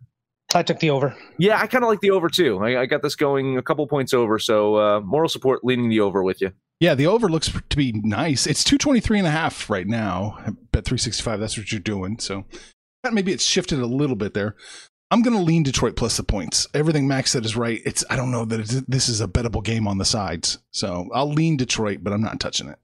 I 0.54 0.62
took 0.62 0.80
the 0.80 0.90
over. 0.90 1.16
Yeah, 1.38 1.60
I 1.60 1.66
kind 1.66 1.84
of 1.84 1.90
like 1.90 2.00
the 2.00 2.10
over 2.10 2.28
too. 2.28 2.58
I, 2.58 2.82
I, 2.82 2.86
got 2.86 3.02
this 3.02 3.14
going 3.14 3.56
a 3.56 3.62
couple 3.62 3.86
points 3.86 4.12
over. 4.12 4.38
So 4.38 4.76
uh, 4.76 5.00
moral 5.00 5.28
support 5.28 5.64
leaning 5.64 5.88
the 5.88 6.00
over 6.00 6.22
with 6.22 6.40
you. 6.40 6.52
Yeah, 6.80 6.94
the 6.94 7.06
over 7.06 7.28
looks 7.28 7.52
to 7.68 7.76
be 7.76 7.92
nice. 7.92 8.46
It's 8.46 8.64
223 8.64 9.18
and 9.18 9.28
a 9.28 9.30
half 9.30 9.68
right 9.68 9.86
now. 9.86 10.38
I 10.38 10.50
bet 10.72 10.84
365. 10.84 11.38
That's 11.38 11.58
what 11.58 11.70
you're 11.70 11.80
doing. 11.80 12.18
So 12.18 12.44
maybe 13.12 13.32
it's 13.32 13.44
shifted 13.44 13.80
a 13.80 13.86
little 13.86 14.16
bit 14.16 14.34
there. 14.34 14.56
I'm 15.12 15.22
going 15.22 15.36
to 15.36 15.42
lean 15.42 15.64
Detroit 15.64 15.96
plus 15.96 16.16
the 16.16 16.22
points. 16.22 16.68
Everything 16.72 17.06
Max 17.06 17.32
said 17.32 17.44
is 17.44 17.56
right. 17.56 17.80
It's 17.84 18.04
I 18.08 18.16
don't 18.16 18.30
know 18.30 18.44
that 18.44 18.84
this 18.88 19.08
is 19.08 19.20
a 19.20 19.28
bettable 19.28 19.62
game 19.62 19.88
on 19.88 19.98
the 19.98 20.04
sides. 20.04 20.58
So 20.70 21.08
I'll 21.12 21.30
lean 21.30 21.56
Detroit, 21.56 21.98
but 22.02 22.12
I'm 22.12 22.22
not 22.22 22.40
touching 22.40 22.68
it. 22.68 22.78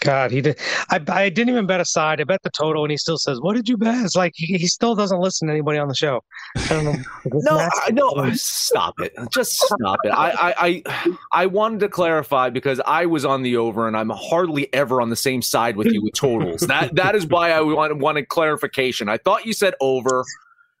God, 0.00 0.32
he 0.32 0.40
did. 0.40 0.58
I, 0.90 1.00
I 1.08 1.28
didn't 1.28 1.50
even 1.50 1.66
bet 1.66 1.80
a 1.80 1.84
side. 1.84 2.20
I 2.20 2.24
bet 2.24 2.42
the 2.42 2.50
total, 2.50 2.82
and 2.82 2.90
he 2.90 2.96
still 2.96 3.18
says, 3.18 3.40
"What 3.40 3.54
did 3.54 3.68
you 3.68 3.76
bet?" 3.76 4.04
It's 4.04 4.16
like 4.16 4.32
he, 4.34 4.58
he 4.58 4.66
still 4.66 4.94
doesn't 4.94 5.20
listen 5.20 5.46
to 5.46 5.52
anybody 5.54 5.78
on 5.78 5.86
the 5.86 5.94
show. 5.94 6.24
I 6.56 6.68
don't 6.70 6.84
know. 6.84 6.96
no, 7.32 7.58
I, 7.58 7.90
no, 7.92 8.32
stop 8.32 8.94
it. 9.00 9.14
Just 9.30 9.52
stop 9.52 10.00
it. 10.04 10.08
I, 10.08 10.30
I, 10.30 10.54
I, 10.58 11.16
I 11.30 11.46
wanted 11.46 11.80
to 11.80 11.88
clarify 11.88 12.50
because 12.50 12.80
I 12.84 13.06
was 13.06 13.24
on 13.24 13.42
the 13.42 13.56
over, 13.56 13.86
and 13.86 13.96
I'm 13.96 14.10
hardly 14.10 14.72
ever 14.74 15.00
on 15.00 15.10
the 15.10 15.16
same 15.16 15.40
side 15.40 15.76
with 15.76 15.86
you 15.92 16.02
with 16.02 16.14
totals. 16.14 16.62
that 16.62 16.96
that 16.96 17.14
is 17.14 17.26
why 17.26 17.52
I 17.52 17.60
wanted, 17.60 18.00
wanted 18.00 18.28
clarification. 18.28 19.08
I 19.08 19.18
thought 19.18 19.46
you 19.46 19.52
said 19.52 19.74
over. 19.80 20.24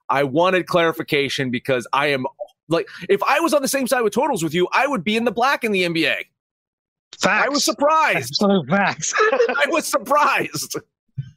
I 0.08 0.24
wanted 0.24 0.66
clarification 0.66 1.50
because 1.50 1.86
I 1.92 2.08
am 2.08 2.26
like, 2.68 2.88
if 3.08 3.22
I 3.22 3.40
was 3.40 3.54
on 3.54 3.62
the 3.62 3.68
same 3.68 3.86
side 3.86 4.02
with 4.02 4.12
totals 4.12 4.42
with 4.42 4.52
you, 4.52 4.68
I 4.72 4.86
would 4.86 5.04
be 5.04 5.16
in 5.16 5.24
the 5.24 5.32
black 5.32 5.64
in 5.64 5.72
the 5.72 5.84
NBA. 5.84 6.16
Facts. 7.20 7.24
I 7.46 7.48
was 7.48 7.64
surprised. 7.64 8.16
Absolute 8.16 8.68
facts. 8.68 9.14
I 9.18 9.66
was 9.68 9.86
surprised. 9.86 10.76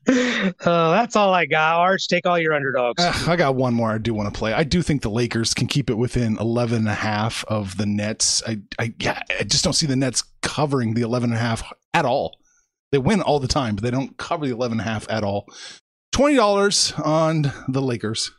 Uh, 0.08 0.54
that's 0.92 1.16
all 1.16 1.34
I 1.34 1.46
got. 1.46 1.80
Arch, 1.80 2.08
take 2.08 2.26
all 2.28 2.38
your 2.38 2.54
underdogs. 2.54 3.04
Uh, 3.04 3.14
I 3.28 3.36
got 3.36 3.56
one 3.56 3.74
more 3.74 3.92
I 3.92 3.98
do 3.98 4.14
want 4.14 4.32
to 4.32 4.38
play. 4.38 4.54
I 4.54 4.64
do 4.64 4.82
think 4.82 5.02
the 5.02 5.10
Lakers 5.10 5.54
can 5.54 5.68
keep 5.68 5.90
it 5.90 5.96
within 5.96 6.38
11 6.38 6.80
and 6.80 6.88
a 6.88 6.94
half 6.94 7.44
of 7.46 7.78
the 7.78 7.86
Nets. 7.86 8.44
I, 8.46 8.60
I, 8.78 8.94
yeah, 9.00 9.20
I 9.40 9.44
just 9.44 9.64
don't 9.64 9.74
see 9.74 9.88
the 9.88 9.96
Nets 9.96 10.24
covering 10.42 10.94
the 10.94 11.02
11 11.02 11.32
and 11.32 11.38
a 11.38 11.42
half 11.42 11.64
at 11.94 12.06
all. 12.06 12.38
They 12.92 13.00
win 13.00 13.22
all 13.22 13.40
the 13.40 13.48
time, 13.48 13.76
but 13.76 13.84
they 13.84 13.92
don't 13.92 14.16
cover 14.18 14.46
the 14.46 14.54
11 14.54 14.80
and 14.80 14.88
a 14.88 14.90
half 14.90 15.10
at 15.10 15.24
all. 15.24 15.48
$20 16.14 17.06
on 17.06 17.52
the 17.68 17.82
Lakers. 17.82 18.32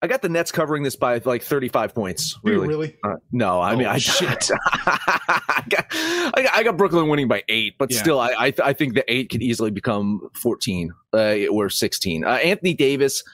I 0.00 0.06
got 0.06 0.22
the 0.22 0.28
Nets 0.28 0.52
covering 0.52 0.84
this 0.84 0.94
by 0.94 1.20
like 1.24 1.42
35 1.42 1.92
points. 1.92 2.38
Really? 2.44 2.68
really? 2.68 2.96
Uh, 3.02 3.16
no, 3.32 3.60
I 3.60 3.74
oh, 3.74 3.76
mean, 3.76 3.86
I 3.88 3.98
shit. 3.98 4.48
I, 4.76 5.64
got, 5.68 5.86
I, 5.90 6.42
got, 6.42 6.54
I 6.54 6.62
got 6.62 6.76
Brooklyn 6.76 7.08
winning 7.08 7.26
by 7.26 7.42
eight, 7.48 7.74
but 7.78 7.90
yeah. 7.90 7.98
still, 7.98 8.20
I 8.20 8.32
I, 8.38 8.50
th- 8.52 8.60
I, 8.64 8.72
think 8.72 8.94
the 8.94 9.04
eight 9.12 9.28
could 9.28 9.42
easily 9.42 9.72
become 9.72 10.28
14 10.34 10.92
uh, 11.14 11.46
or 11.50 11.68
16. 11.68 12.24
Uh, 12.24 12.28
Anthony 12.28 12.74
Davis 12.74 13.24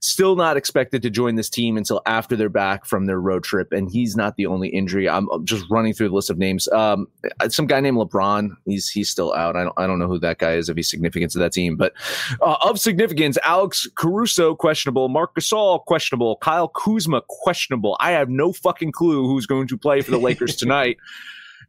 still 0.00 0.34
not 0.34 0.56
expected 0.56 1.02
to 1.02 1.10
join 1.10 1.34
this 1.34 1.50
team 1.50 1.76
until 1.76 2.00
after 2.06 2.34
they're 2.34 2.48
back 2.48 2.86
from 2.86 3.06
their 3.06 3.20
road 3.20 3.44
trip. 3.44 3.72
And 3.72 3.90
he's 3.90 4.16
not 4.16 4.36
the 4.36 4.46
only 4.46 4.68
injury. 4.68 5.08
I'm 5.08 5.28
just 5.44 5.64
running 5.70 5.92
through 5.92 6.08
the 6.08 6.14
list 6.14 6.30
of 6.30 6.38
names. 6.38 6.68
Um, 6.68 7.06
some 7.48 7.66
guy 7.66 7.80
named 7.80 7.98
LeBron, 7.98 8.50
he's 8.64 8.88
he's 8.88 9.10
still 9.10 9.32
out. 9.34 9.56
I 9.56 9.64
don't 9.64 9.74
I 9.76 9.86
don't 9.86 9.98
know 9.98 10.08
who 10.08 10.18
that 10.20 10.38
guy 10.38 10.54
is 10.54 10.68
if 10.68 10.76
he's 10.76 10.90
significant 10.90 11.32
to 11.32 11.38
that 11.40 11.52
team. 11.52 11.76
But 11.76 11.92
uh, 12.40 12.56
of 12.62 12.80
significance, 12.80 13.36
Alex 13.44 13.86
Caruso 13.94 14.54
questionable, 14.54 15.08
Marc 15.08 15.34
Gasol 15.34 15.84
questionable, 15.84 16.36
Kyle 16.36 16.68
Kuzma 16.68 17.22
questionable. 17.28 17.96
I 18.00 18.12
have 18.12 18.28
no 18.28 18.52
fucking 18.52 18.92
clue 18.92 19.26
who's 19.26 19.46
going 19.46 19.68
to 19.68 19.76
play 19.76 20.00
for 20.00 20.10
the 20.10 20.18
Lakers 20.18 20.56
tonight. 20.56 20.96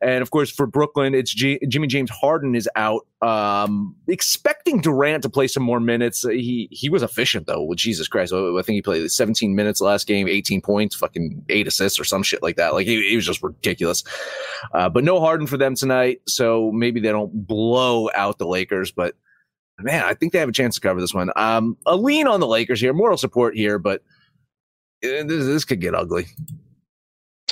And 0.02 0.24
of 0.24 0.32
course, 0.32 0.50
for 0.50 0.66
Brooklyn, 0.66 1.14
it's 1.14 1.32
G- 1.32 1.60
Jimmy 1.68 1.88
James 1.88 2.10
Harden 2.10 2.56
is 2.56 2.68
out. 2.76 3.06
Um, 3.22 3.96
expecting 4.08 4.82
Durant 4.82 5.22
to 5.24 5.30
play 5.30 5.48
some 5.48 5.62
more 5.62 5.80
minutes. 5.80 6.24
He 6.24 6.68
he 6.72 6.90
was 6.90 7.04
efficient 7.04 7.46
though. 7.46 7.64
With 7.64 7.78
Jesus 7.78 8.08
Christ, 8.08 8.34
I 8.34 8.62
think 8.64 8.76
he 8.76 8.82
played 8.82 9.10
17 9.10 9.56
minutes 9.56 9.80
last 9.80 10.08
game, 10.08 10.28
18 10.28 10.62
points, 10.62 10.96
fucking 10.96 11.46
eight 11.50 11.68
assists 11.68 12.00
or 12.00 12.04
some 12.04 12.24
shit 12.24 12.42
like 12.42 12.56
that. 12.56 12.74
Like 12.74 12.88
he, 12.88 13.10
he 13.10 13.16
was 13.16 13.26
just 13.26 13.44
ridiculous. 13.44 14.04
Uh, 14.74 14.90
but 14.90 15.04
no 15.04 15.20
Harden 15.20 15.46
for 15.46 15.58
them 15.58 15.76
tonight, 15.76 16.22
so 16.28 16.72
maybe 16.72 17.00
they 17.00 17.12
don't 17.12 17.46
blow 17.46 18.10
out 18.16 18.40
the 18.40 18.48
Lakers. 18.48 18.92
But 18.92 19.16
man, 19.80 20.04
I 20.04 20.16
think 20.16 20.34
they 20.34 20.40
have 20.40 20.50
a 20.50 20.54
chance 20.54 20.76
to 20.76 20.82
cover 20.82 21.00
this 21.00 21.14
one. 21.14 21.32
Um, 21.36 21.78
a 21.86 21.96
lean 21.96 22.28
on 22.28 22.40
the 22.40 22.48
Lakers 22.48 22.82
here, 22.82 22.94
moral 22.94 23.18
support 23.18 23.56
here, 23.56 23.78
but 23.78 24.02
uh, 25.04 25.24
this, 25.24 25.46
this 25.46 25.66
could 25.66 25.82
get 25.82 25.94
ugly. 25.94 26.26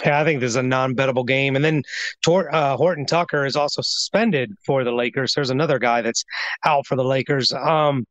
Yeah, 0.06 0.22
I 0.22 0.24
think 0.24 0.39
this 0.39 0.50
is 0.50 0.56
a 0.56 0.63
non-bettable 0.63 1.27
game. 1.27 1.56
And 1.56 1.63
then 1.63 1.84
Tor- 2.22 2.53
uh, 2.53 2.77
Horton 2.77 3.06
Tucker 3.06 3.46
is 3.46 3.56
also 3.56 3.82
suspended 3.82 4.53
for 4.65 4.84
the 4.84 4.91
Lakers. 4.91 5.34
There's 5.34 5.50
another 5.50 5.79
guy 5.79 6.01
that's 6.01 6.24
out 6.65 6.86
for 6.86 6.96
the 6.96 7.03
Lakers. 7.03 7.51
Um, 7.51 8.06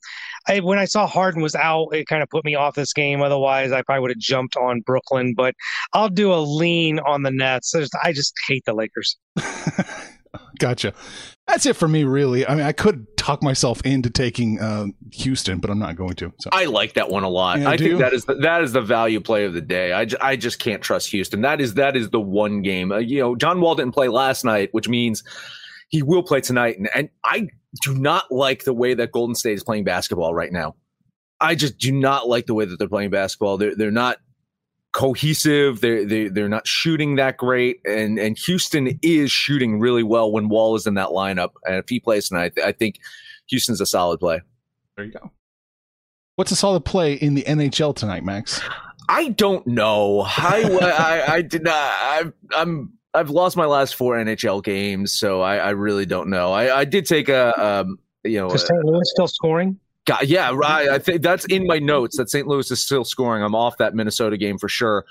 I, 0.48 0.60
when 0.60 0.78
I 0.78 0.84
saw 0.84 1.06
Harden 1.06 1.42
was 1.42 1.54
out, 1.54 1.88
it 1.92 2.06
kind 2.06 2.22
of 2.22 2.28
put 2.28 2.44
me 2.44 2.54
off 2.54 2.74
this 2.74 2.92
game. 2.92 3.22
Otherwise, 3.22 3.72
I 3.72 3.82
probably 3.82 4.02
would 4.02 4.10
have 4.10 4.18
jumped 4.18 4.56
on 4.56 4.80
Brooklyn. 4.80 5.34
But 5.34 5.54
I'll 5.92 6.08
do 6.08 6.32
a 6.32 6.36
lean 6.36 6.98
on 7.00 7.22
the 7.22 7.30
Nets. 7.30 7.72
There's, 7.72 7.90
I 8.02 8.12
just 8.12 8.34
hate 8.46 8.64
the 8.66 8.74
Lakers. 8.74 9.16
gotcha. 10.58 10.92
That's 11.46 11.66
it 11.66 11.76
for 11.76 11.88
me, 11.88 12.04
really. 12.04 12.46
I 12.46 12.54
mean, 12.54 12.64
I 12.64 12.72
could 12.72 13.06
talk 13.28 13.42
myself 13.42 13.82
into 13.84 14.08
taking 14.08 14.58
uh, 14.58 14.86
Houston, 15.12 15.58
but 15.58 15.70
I'm 15.70 15.78
not 15.78 15.96
going 15.96 16.14
to. 16.14 16.32
So 16.40 16.48
I 16.50 16.64
like 16.64 16.94
that 16.94 17.10
one 17.10 17.24
a 17.24 17.28
lot. 17.28 17.60
Yeah, 17.60 17.68
I 17.68 17.76
think 17.76 17.98
that 17.98 18.14
is 18.14 18.24
the, 18.24 18.34
that 18.36 18.62
is 18.62 18.72
the 18.72 18.80
value 18.80 19.20
play 19.20 19.44
of 19.44 19.52
the 19.52 19.60
day. 19.60 19.92
I, 19.92 20.06
j- 20.06 20.16
I 20.20 20.36
just 20.36 20.58
can't 20.58 20.82
trust 20.82 21.10
Houston. 21.10 21.42
That 21.42 21.60
is 21.60 21.74
that 21.74 21.94
is 21.94 22.08
the 22.08 22.20
one 22.20 22.62
game. 22.62 22.90
Uh, 22.90 22.98
you 22.98 23.20
know, 23.20 23.36
John 23.36 23.60
Wall 23.60 23.74
didn't 23.74 23.92
play 23.92 24.08
last 24.08 24.44
night, 24.44 24.70
which 24.72 24.88
means 24.88 25.22
he 25.90 26.02
will 26.02 26.22
play 26.22 26.40
tonight. 26.40 26.78
And, 26.78 26.88
and 26.94 27.10
I 27.22 27.48
do 27.82 27.94
not 27.94 28.32
like 28.32 28.64
the 28.64 28.72
way 28.72 28.94
that 28.94 29.12
Golden 29.12 29.34
State 29.34 29.54
is 29.54 29.64
playing 29.64 29.84
basketball 29.84 30.34
right 30.34 30.50
now. 30.50 30.74
I 31.40 31.54
just 31.54 31.76
do 31.76 31.92
not 31.92 32.28
like 32.28 32.46
the 32.46 32.54
way 32.54 32.64
that 32.64 32.78
they're 32.78 32.88
playing 32.88 33.10
basketball. 33.10 33.58
They're 33.58 33.76
they're 33.76 33.90
not 33.90 34.18
cohesive. 34.92 35.80
They're 35.80 36.04
they, 36.04 36.28
they're 36.28 36.48
not 36.48 36.66
shooting 36.66 37.16
that 37.16 37.36
great, 37.36 37.80
and 37.84 38.18
and 38.18 38.38
Houston 38.38 38.98
is 39.02 39.30
shooting 39.30 39.80
really 39.80 40.02
well 40.02 40.32
when 40.32 40.48
Wall 40.48 40.74
is 40.74 40.86
in 40.86 40.94
that 40.94 41.08
lineup. 41.08 41.50
And 41.66 41.76
if 41.76 41.88
he 41.88 42.00
plays 42.00 42.28
tonight, 42.28 42.52
I 42.64 42.72
think 42.72 43.00
Houston's 43.48 43.80
a 43.80 43.86
solid 43.86 44.20
play. 44.20 44.40
There 44.96 45.04
you 45.04 45.12
go. 45.12 45.30
What's 46.36 46.52
a 46.52 46.56
solid 46.56 46.84
play 46.84 47.14
in 47.14 47.34
the 47.34 47.42
NHL 47.42 47.96
tonight, 47.96 48.24
Max? 48.24 48.60
I 49.08 49.30
don't 49.30 49.66
know. 49.66 50.20
I 50.26 51.24
I, 51.28 51.34
I 51.34 51.42
did 51.42 51.64
not. 51.64 51.74
I, 51.74 52.24
I'm 52.54 52.92
I've 53.14 53.30
lost 53.30 53.56
my 53.56 53.64
last 53.64 53.94
four 53.94 54.16
NHL 54.16 54.62
games, 54.62 55.12
so 55.12 55.40
I, 55.40 55.56
I 55.56 55.70
really 55.70 56.06
don't 56.06 56.28
know. 56.28 56.52
I, 56.52 56.80
I 56.80 56.84
did 56.84 57.06
take 57.06 57.28
a 57.28 57.58
um, 57.62 57.98
you 58.24 58.38
know. 58.38 58.50
Is 58.50 58.62
St. 58.62 58.84
Louis 58.84 59.10
still 59.10 59.28
scoring? 59.28 59.78
God, 60.08 60.26
yeah, 60.26 60.50
right. 60.54 60.88
I 60.88 60.98
think 60.98 61.20
that's 61.20 61.44
in 61.44 61.66
my 61.66 61.78
notes 61.78 62.16
that 62.16 62.30
St. 62.30 62.46
Louis 62.46 62.70
is 62.70 62.80
still 62.80 63.04
scoring. 63.04 63.42
I'm 63.42 63.54
off 63.54 63.76
that 63.76 63.94
Minnesota 63.94 64.38
game 64.38 64.56
for 64.56 64.66
sure. 64.66 65.04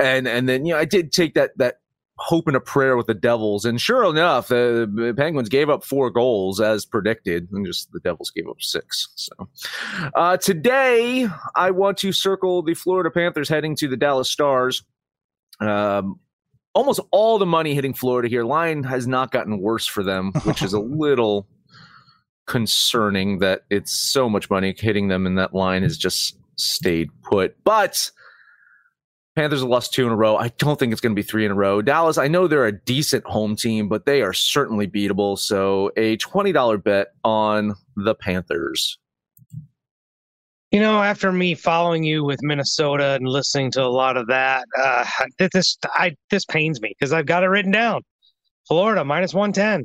And 0.00 0.26
and 0.26 0.48
then 0.48 0.66
you 0.66 0.74
know 0.74 0.80
I 0.80 0.84
did 0.84 1.12
take 1.12 1.34
that 1.34 1.56
that 1.58 1.76
hope 2.18 2.48
and 2.48 2.56
a 2.56 2.60
prayer 2.60 2.96
with 2.96 3.06
the 3.06 3.14
Devils, 3.14 3.64
and 3.64 3.80
sure 3.80 4.04
enough, 4.10 4.48
the 4.48 5.14
Penguins 5.16 5.48
gave 5.48 5.70
up 5.70 5.84
four 5.84 6.10
goals 6.10 6.60
as 6.60 6.84
predicted, 6.84 7.46
and 7.52 7.64
just 7.64 7.92
the 7.92 8.00
Devils 8.00 8.32
gave 8.34 8.48
up 8.48 8.56
six. 8.58 9.06
So 9.14 9.48
uh, 10.16 10.36
today 10.38 11.28
I 11.54 11.70
want 11.70 11.96
to 11.98 12.10
circle 12.10 12.60
the 12.62 12.74
Florida 12.74 13.12
Panthers 13.12 13.48
heading 13.48 13.76
to 13.76 13.86
the 13.86 13.96
Dallas 13.96 14.28
Stars. 14.28 14.82
Um, 15.60 16.18
almost 16.74 16.98
all 17.12 17.38
the 17.38 17.46
money 17.46 17.72
hitting 17.72 17.94
Florida 17.94 18.28
here. 18.28 18.44
Line 18.44 18.82
has 18.82 19.06
not 19.06 19.30
gotten 19.30 19.60
worse 19.60 19.86
for 19.86 20.02
them, 20.02 20.32
which 20.42 20.60
is 20.60 20.72
a 20.72 20.80
little 20.80 21.46
concerning 22.46 23.38
that 23.38 23.62
it's 23.70 23.92
so 23.92 24.28
much 24.28 24.50
money 24.50 24.74
hitting 24.76 25.08
them 25.08 25.26
and 25.26 25.38
that 25.38 25.54
line 25.54 25.82
is 25.82 25.96
just 25.96 26.36
stayed 26.56 27.08
put. 27.22 27.56
But 27.64 28.10
Panthers 29.36 29.60
have 29.60 29.68
lost 29.68 29.92
two 29.92 30.06
in 30.06 30.12
a 30.12 30.16
row. 30.16 30.36
I 30.36 30.48
don't 30.58 30.78
think 30.78 30.92
it's 30.92 31.00
going 31.00 31.14
to 31.14 31.20
be 31.20 31.26
three 31.26 31.44
in 31.44 31.50
a 31.50 31.56
row. 31.56 31.82
Dallas, 31.82 32.18
I 32.18 32.28
know 32.28 32.46
they're 32.46 32.66
a 32.66 32.72
decent 32.72 33.24
home 33.24 33.56
team, 33.56 33.88
but 33.88 34.06
they 34.06 34.22
are 34.22 34.32
certainly 34.32 34.86
beatable. 34.86 35.38
So 35.38 35.90
a 35.96 36.16
$20 36.18 36.82
bet 36.82 37.08
on 37.24 37.74
the 37.96 38.14
Panthers. 38.14 38.98
You 40.70 40.80
know, 40.80 41.02
after 41.02 41.32
me 41.32 41.54
following 41.54 42.04
you 42.04 42.24
with 42.24 42.42
Minnesota 42.42 43.14
and 43.14 43.28
listening 43.28 43.70
to 43.72 43.82
a 43.82 43.86
lot 43.86 44.16
of 44.16 44.26
that, 44.28 44.66
uh, 44.76 45.04
this 45.52 45.78
I 45.84 46.16
this 46.30 46.44
pains 46.44 46.80
me 46.80 46.92
because 46.98 47.12
I've 47.12 47.26
got 47.26 47.44
it 47.44 47.46
written 47.46 47.70
down. 47.70 48.02
Florida 48.66 49.04
minus 49.04 49.32
one 49.32 49.52
ten, 49.52 49.84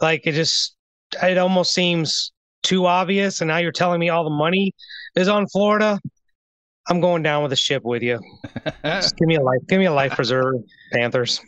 like 0.00 0.26
it 0.26 0.32
just 0.32 0.76
it 1.22 1.38
almost 1.38 1.72
seems 1.72 2.32
too 2.62 2.86
obvious. 2.86 3.40
And 3.40 3.48
now 3.48 3.58
you're 3.58 3.72
telling 3.72 4.00
me 4.00 4.08
all 4.08 4.24
the 4.24 4.30
money 4.30 4.72
is 5.14 5.28
on 5.28 5.46
Florida. 5.48 6.00
I'm 6.88 7.00
going 7.00 7.22
down 7.22 7.42
with 7.42 7.50
the 7.50 7.56
ship 7.56 7.82
with 7.84 8.02
you. 8.02 8.20
Just 8.84 9.16
give 9.16 9.28
me 9.28 9.36
a 9.36 9.42
life, 9.42 9.60
give 9.68 9.78
me 9.78 9.86
a 9.86 9.92
life 9.92 10.12
preserver, 10.12 10.58
Panthers. 10.92 11.40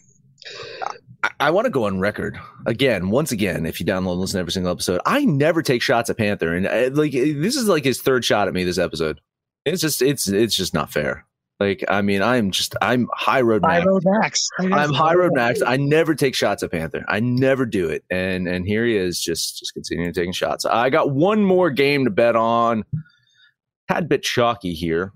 I, 1.23 1.31
I 1.41 1.51
want 1.51 1.67
to 1.67 1.71
go 1.71 1.85
on 1.85 2.01
record 2.01 2.39
again, 2.67 3.11
once 3.11 3.33
again. 3.33 3.67
If 3.67 3.81
you 3.81 3.87
download 3.87 4.13
and 4.13 4.21
listen 4.21 4.39
to 4.39 4.41
every 4.41 4.53
single 4.53 4.73
episode, 4.73 5.01
I 5.05 5.25
never 5.25 5.63
take 5.63 5.83
shots 5.83 6.09
at 6.09 6.17
Panther, 6.17 6.55
and 6.55 6.67
uh, 6.67 6.91
like 6.93 7.13
this 7.13 7.57
is 7.57 7.69
like 7.69 7.85
his 7.85 8.01
third 8.01 8.25
shot 8.25 8.49
at 8.49 8.55
me 8.55 8.65
this 8.65 8.79
episode. 8.79 9.21
It's 9.65 9.83
just 9.83 10.01
it's 10.01 10.29
it's 10.29 10.57
just 10.57 10.73
not 10.73 10.91
fair. 10.93 11.27
Like 11.59 11.85
I 11.89 12.03
mean, 12.03 12.21
I'm 12.23 12.51
just 12.51 12.75
I'm 12.83 13.09
high 13.15 13.41
road 13.41 13.63
High 13.65 13.79
max. 13.79 13.87
road 13.87 14.03
max. 14.05 14.49
I'm 14.61 14.93
high 14.93 15.15
road 15.15 15.33
max. 15.35 15.63
I 15.63 15.77
never 15.79 16.15
take 16.15 16.35
shots 16.35 16.63
at 16.63 16.71
Panther. 16.71 17.05
I 17.09 17.21
never 17.21 17.65
do 17.65 17.89
it, 17.89 18.05
and 18.11 18.47
and 18.47 18.67
here 18.67 18.85
he 18.85 18.97
is, 18.97 19.21
just 19.21 19.59
just 19.59 19.73
continuing 19.73 20.13
taking 20.13 20.33
shots. 20.33 20.67
I 20.67 20.91
got 20.91 21.13
one 21.13 21.43
more 21.43 21.71
game 21.71 22.05
to 22.05 22.11
bet 22.11 22.37
on. 22.37 22.85
Tad 23.89 24.09
bit 24.09 24.23
chalky 24.23 24.75
here. 24.75 25.13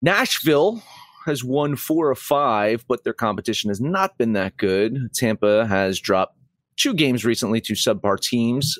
Nashville 0.00 0.82
has 1.26 1.42
won 1.42 1.76
four 1.76 2.10
of 2.10 2.18
five, 2.18 2.84
but 2.88 3.04
their 3.04 3.12
competition 3.12 3.68
has 3.68 3.80
not 3.80 4.16
been 4.16 4.32
that 4.34 4.56
good. 4.56 5.12
Tampa 5.12 5.66
has 5.66 5.98
dropped 5.98 6.38
two 6.76 6.94
games 6.94 7.24
recently 7.24 7.60
to 7.62 7.72
subpar 7.72 8.18
teams. 8.20 8.78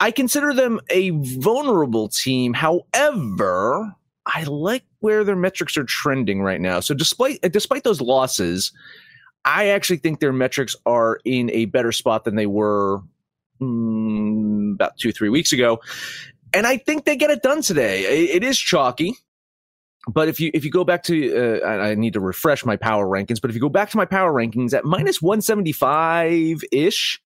I 0.00 0.10
consider 0.10 0.52
them 0.52 0.80
a 0.90 1.10
vulnerable 1.10 2.08
team. 2.08 2.54
However, 2.54 3.94
I 4.26 4.44
like 4.44 4.84
where 5.00 5.24
their 5.24 5.36
metrics 5.36 5.76
are 5.76 5.84
trending 5.84 6.42
right 6.42 6.60
now. 6.60 6.80
So 6.80 6.94
despite 6.94 7.40
despite 7.52 7.84
those 7.84 8.00
losses, 8.00 8.72
I 9.44 9.68
actually 9.68 9.96
think 9.98 10.20
their 10.20 10.32
metrics 10.32 10.76
are 10.86 11.20
in 11.24 11.50
a 11.52 11.64
better 11.66 11.92
spot 11.92 12.24
than 12.24 12.36
they 12.36 12.46
were 12.46 13.00
mm, 13.60 14.74
about 14.74 14.96
two 14.98 15.12
three 15.12 15.28
weeks 15.30 15.52
ago, 15.52 15.80
and 16.52 16.66
I 16.66 16.76
think 16.76 17.04
they 17.04 17.16
get 17.16 17.30
it 17.30 17.42
done 17.42 17.62
today. 17.62 18.04
It- 18.04 18.36
it 18.36 18.44
is 18.44 18.58
chalky 18.58 19.16
but 20.08 20.28
if 20.28 20.40
you 20.40 20.50
if 20.54 20.64
you 20.64 20.70
go 20.70 20.82
back 20.82 21.02
to 21.04 21.60
uh, 21.62 21.66
I 21.66 21.90
I 21.90 21.94
need 21.94 22.14
to 22.14 22.20
refresh 22.20 22.64
my 22.64 22.74
power 22.76 23.06
rankings, 23.06 23.38
but 23.40 23.50
if 23.50 23.54
you 23.54 23.60
go 23.60 23.68
back 23.68 23.90
to 23.90 23.98
my 23.98 24.06
power 24.06 24.32
rankings 24.32 24.72
at 24.72 24.84
minus 24.86 25.20
175 25.20 26.62
ish, 26.72 27.20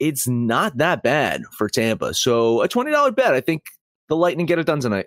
it's 0.00 0.26
not 0.26 0.76
that 0.78 1.04
bad 1.04 1.42
for 1.56 1.68
Tampa. 1.68 2.12
So 2.12 2.62
a 2.62 2.68
$20 2.68 3.14
bet. 3.14 3.32
I 3.32 3.40
think 3.40 3.62
the 4.08 4.16
Lightning 4.16 4.46
get 4.46 4.58
it 4.58 4.66
done 4.66 4.80
tonight. 4.80 5.06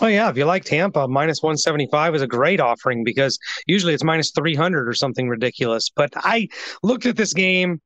Oh 0.00 0.06
yeah, 0.08 0.28
if 0.28 0.36
you 0.36 0.44
like 0.44 0.64
Tampa, 0.64 1.08
minus 1.08 1.42
one 1.42 1.56
seventy 1.56 1.88
five 1.90 2.14
is 2.14 2.22
a 2.22 2.26
great 2.26 2.60
offering 2.60 3.02
because 3.02 3.38
usually 3.66 3.94
it's 3.94 4.04
minus 4.04 4.30
three 4.30 4.54
hundred 4.54 4.88
or 4.88 4.94
something 4.94 5.28
ridiculous. 5.28 5.90
But 5.94 6.12
I 6.16 6.48
looked 6.82 7.06
at 7.06 7.16
this 7.16 7.32
game, 7.32 7.80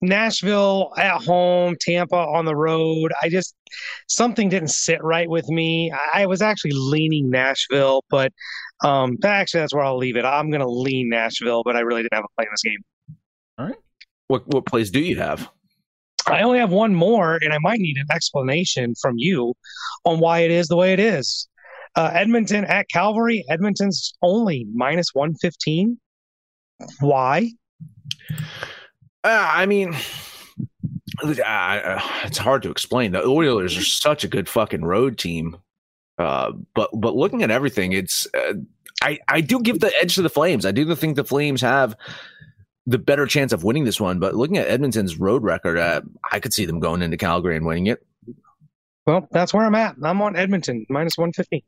Nashville 0.00 0.92
at 0.96 1.22
home, 1.22 1.76
Tampa 1.80 2.16
on 2.16 2.46
the 2.46 2.56
road. 2.56 3.12
I 3.22 3.28
just 3.28 3.54
something 4.08 4.48
didn't 4.48 4.70
sit 4.70 5.02
right 5.04 5.30
with 5.30 5.48
me. 5.48 5.92
I 5.92 6.22
I 6.22 6.26
was 6.26 6.42
actually 6.42 6.72
leaning 6.74 7.30
Nashville, 7.30 8.02
but 8.10 8.32
um, 8.84 9.16
actually 9.24 9.60
that's 9.60 9.74
where 9.74 9.84
I'll 9.84 9.98
leave 9.98 10.16
it. 10.16 10.24
I'm 10.24 10.50
going 10.50 10.60
to 10.60 10.68
lean 10.68 11.08
Nashville, 11.08 11.62
but 11.64 11.76
I 11.76 11.80
really 11.80 12.02
didn't 12.02 12.14
have 12.14 12.24
a 12.24 12.34
play 12.36 12.46
in 12.46 12.52
this 12.52 12.62
game. 12.62 12.78
All 13.58 13.66
right. 13.66 13.76
What 14.26 14.46
what 14.48 14.66
plays 14.66 14.90
do 14.90 15.00
you 15.00 15.16
have? 15.18 15.48
I 16.26 16.42
only 16.42 16.58
have 16.58 16.70
one 16.70 16.94
more, 16.94 17.38
and 17.42 17.52
I 17.52 17.58
might 17.58 17.80
need 17.80 17.96
an 17.96 18.06
explanation 18.12 18.94
from 19.00 19.14
you 19.18 19.54
on 20.04 20.20
why 20.20 20.40
it 20.40 20.50
is 20.50 20.68
the 20.68 20.76
way 20.76 20.92
it 20.92 21.00
is. 21.00 21.48
Uh, 21.94 22.10
Edmonton 22.14 22.64
at 22.64 22.88
Calgary. 22.88 23.44
Edmonton's 23.48 24.14
only 24.22 24.66
minus 24.72 25.08
115. 25.12 25.98
Why? 27.00 27.50
Uh, 29.24 29.48
I 29.50 29.66
mean, 29.66 29.94
uh, 31.22 32.00
it's 32.24 32.38
hard 32.38 32.62
to 32.62 32.70
explain. 32.70 33.12
The 33.12 33.24
Oilers 33.24 33.76
are 33.76 33.84
such 33.84 34.24
a 34.24 34.28
good 34.28 34.48
fucking 34.48 34.84
road 34.84 35.18
team. 35.18 35.56
Uh, 36.18 36.52
but 36.74 36.90
but 36.94 37.16
looking 37.16 37.42
at 37.42 37.50
everything, 37.50 37.92
it's 37.92 38.26
uh, 38.34 38.54
I 39.02 39.18
I 39.28 39.40
do 39.40 39.60
give 39.60 39.80
the 39.80 39.92
edge 40.00 40.14
to 40.16 40.22
the 40.22 40.30
Flames. 40.30 40.66
I 40.66 40.72
do 40.72 40.92
think 40.94 41.16
the 41.16 41.24
Flames 41.24 41.60
have 41.60 41.96
the 42.86 42.98
better 42.98 43.26
chance 43.26 43.52
of 43.52 43.64
winning 43.64 43.84
this 43.84 44.00
one. 44.00 44.18
But 44.18 44.34
looking 44.34 44.58
at 44.58 44.68
Edmonton's 44.68 45.18
road 45.18 45.42
record, 45.42 45.78
uh, 45.78 46.02
I 46.30 46.40
could 46.40 46.52
see 46.52 46.66
them 46.66 46.80
going 46.80 47.02
into 47.02 47.16
Calgary 47.16 47.56
and 47.56 47.66
winning 47.66 47.86
it. 47.86 48.04
Well, 49.06 49.26
that's 49.32 49.52
where 49.52 49.64
I'm 49.64 49.74
at. 49.74 49.96
I'm 50.02 50.22
on 50.22 50.36
Edmonton, 50.36 50.86
minus 50.88 51.16
150. 51.16 51.64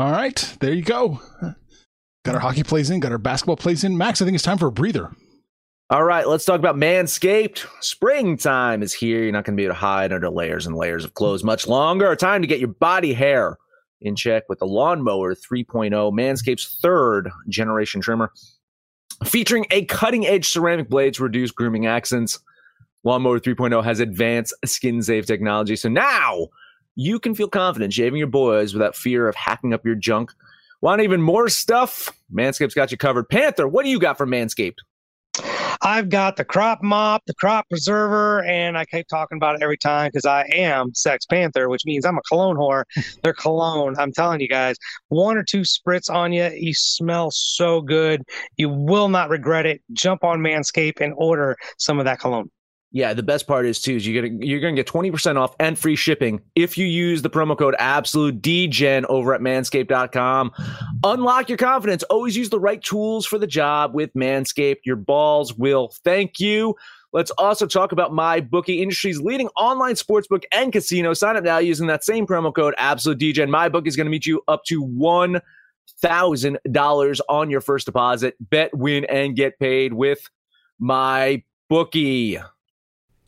All 0.00 0.12
right, 0.12 0.56
there 0.60 0.72
you 0.72 0.80
go. 0.80 1.20
Got 2.24 2.34
our 2.34 2.40
hockey 2.40 2.62
plays 2.62 2.88
in, 2.88 3.00
got 3.00 3.12
our 3.12 3.18
basketball 3.18 3.58
plays 3.58 3.84
in. 3.84 3.98
Max, 3.98 4.22
I 4.22 4.24
think 4.24 4.34
it's 4.34 4.42
time 4.42 4.56
for 4.56 4.68
a 4.68 4.72
breather. 4.72 5.14
All 5.90 6.04
right, 6.04 6.26
let's 6.26 6.46
talk 6.46 6.58
about 6.58 6.76
Manscaped. 6.76 7.66
Springtime 7.82 8.82
is 8.82 8.94
here. 8.94 9.22
You're 9.22 9.32
not 9.32 9.44
going 9.44 9.58
to 9.58 9.60
be 9.60 9.66
able 9.66 9.74
to 9.74 9.80
hide 9.80 10.14
under 10.14 10.30
layers 10.30 10.66
and 10.66 10.74
layers 10.74 11.04
of 11.04 11.12
clothes 11.12 11.44
much 11.44 11.66
longer. 11.66 12.16
Time 12.16 12.40
to 12.40 12.48
get 12.48 12.60
your 12.60 12.68
body 12.68 13.12
hair 13.12 13.58
in 14.00 14.16
check 14.16 14.44
with 14.48 14.58
the 14.58 14.64
Lawnmower 14.64 15.34
3.0, 15.34 15.90
Manscaped's 15.90 16.78
third 16.80 17.30
generation 17.50 18.00
trimmer, 18.00 18.32
featuring 19.26 19.66
a 19.70 19.84
cutting 19.84 20.26
edge 20.26 20.48
ceramic 20.48 20.88
blade 20.88 21.12
to 21.12 21.24
reduce 21.24 21.50
grooming 21.50 21.84
accidents. 21.84 22.38
Lawnmower 23.04 23.38
3.0 23.38 23.84
has 23.84 24.00
advanced 24.00 24.54
skin 24.64 25.02
safe 25.02 25.26
technology. 25.26 25.76
So 25.76 25.90
now 25.90 26.48
you 26.96 27.18
can 27.18 27.34
feel 27.34 27.48
confident 27.48 27.92
shaving 27.92 28.18
your 28.18 28.26
boys 28.26 28.72
without 28.72 28.96
fear 28.96 29.28
of 29.28 29.34
hacking 29.34 29.72
up 29.72 29.84
your 29.84 29.94
junk. 29.94 30.32
Want 30.80 31.02
even 31.02 31.20
more 31.20 31.48
stuff? 31.48 32.10
Manscaped's 32.32 32.74
got 32.74 32.90
you 32.90 32.96
covered. 32.96 33.28
Panther, 33.28 33.68
what 33.68 33.84
do 33.84 33.90
you 33.90 33.98
got 33.98 34.16
for 34.16 34.26
Manscaped? 34.26 34.78
I've 35.82 36.10
got 36.10 36.36
the 36.36 36.44
crop 36.44 36.82
mop, 36.82 37.22
the 37.26 37.34
crop 37.34 37.68
preserver, 37.68 38.44
and 38.44 38.76
I 38.76 38.84
keep 38.84 39.08
talking 39.08 39.36
about 39.36 39.54
it 39.54 39.62
every 39.62 39.78
time 39.78 40.08
because 40.08 40.26
I 40.26 40.44
am 40.52 40.92
Sex 40.94 41.24
Panther, 41.24 41.68
which 41.68 41.86
means 41.86 42.04
I'm 42.04 42.18
a 42.18 42.22
cologne 42.22 42.56
whore. 42.56 42.84
They're 43.22 43.32
cologne. 43.32 43.94
I'm 43.98 44.12
telling 44.12 44.40
you 44.40 44.48
guys, 44.48 44.76
one 45.08 45.38
or 45.38 45.42
two 45.42 45.62
spritz 45.62 46.12
on 46.12 46.32
you, 46.32 46.50
you 46.54 46.74
smell 46.74 47.30
so 47.30 47.80
good. 47.80 48.22
You 48.56 48.68
will 48.68 49.08
not 49.08 49.30
regret 49.30 49.64
it. 49.64 49.80
Jump 49.92 50.22
on 50.22 50.40
Manscaped 50.40 51.00
and 51.00 51.14
order 51.16 51.56
some 51.78 51.98
of 51.98 52.04
that 52.04 52.20
cologne. 52.20 52.50
Yeah, 52.92 53.14
the 53.14 53.22
best 53.22 53.46
part 53.46 53.66
is 53.66 53.80
too 53.80 53.94
is 53.94 54.06
you're 54.06 54.20
gonna 54.20 54.44
you're 54.44 54.60
gonna 54.60 54.74
get 54.74 54.86
twenty 54.86 55.12
percent 55.12 55.38
off 55.38 55.54
and 55.60 55.78
free 55.78 55.94
shipping 55.94 56.40
if 56.56 56.76
you 56.76 56.86
use 56.86 57.22
the 57.22 57.30
promo 57.30 57.56
code 57.56 57.76
Absolute 57.78 58.42
DGen 58.42 59.04
over 59.08 59.32
at 59.32 59.40
Manscaped.com. 59.40 60.50
Unlock 61.04 61.48
your 61.48 61.58
confidence. 61.58 62.02
Always 62.04 62.36
use 62.36 62.50
the 62.50 62.58
right 62.58 62.82
tools 62.82 63.26
for 63.26 63.38
the 63.38 63.46
job 63.46 63.94
with 63.94 64.12
Manscaped. 64.14 64.80
Your 64.84 64.96
balls 64.96 65.54
will 65.54 65.92
thank 66.02 66.40
you. 66.40 66.74
Let's 67.12 67.30
also 67.32 67.66
talk 67.66 67.92
about 67.92 68.12
my 68.12 68.40
bookie 68.40 68.82
industry's 68.82 69.20
leading 69.20 69.48
online 69.56 69.94
sportsbook 69.94 70.44
and 70.52 70.72
casino. 70.72 71.12
Sign 71.14 71.36
up 71.36 71.44
now 71.44 71.58
using 71.58 71.86
that 71.88 72.04
same 72.04 72.26
promo 72.26 72.52
code 72.52 72.74
Absolute 72.76 73.18
DGen. 73.18 73.50
My 73.50 73.68
book 73.68 73.86
is 73.86 73.94
to 73.96 74.04
meet 74.04 74.26
you 74.26 74.42
up 74.48 74.64
to 74.64 74.82
one 74.82 75.40
thousand 76.00 76.58
dollars 76.72 77.20
on 77.28 77.50
your 77.50 77.60
first 77.60 77.86
deposit. 77.86 78.34
Bet, 78.40 78.76
win, 78.76 79.04
and 79.04 79.36
get 79.36 79.60
paid 79.60 79.92
with 79.92 80.28
my 80.80 81.44
bookie. 81.68 82.38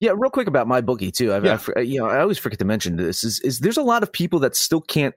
Yeah, 0.00 0.12
real 0.16 0.30
quick 0.30 0.48
about 0.48 0.66
my 0.66 0.80
bookie 0.80 1.10
too. 1.12 1.32
I, 1.32 1.40
Yeah. 1.40 1.58
I, 1.76 1.80
you 1.80 1.98
know, 2.00 2.06
I 2.06 2.20
always 2.20 2.38
forget 2.38 2.58
to 2.60 2.64
mention 2.64 2.96
this. 2.96 3.22
Is 3.22 3.38
is 3.40 3.60
there's 3.60 3.76
a 3.76 3.82
lot 3.82 4.02
of 4.02 4.10
people 4.12 4.38
that 4.40 4.56
still 4.56 4.80
can't. 4.80 5.14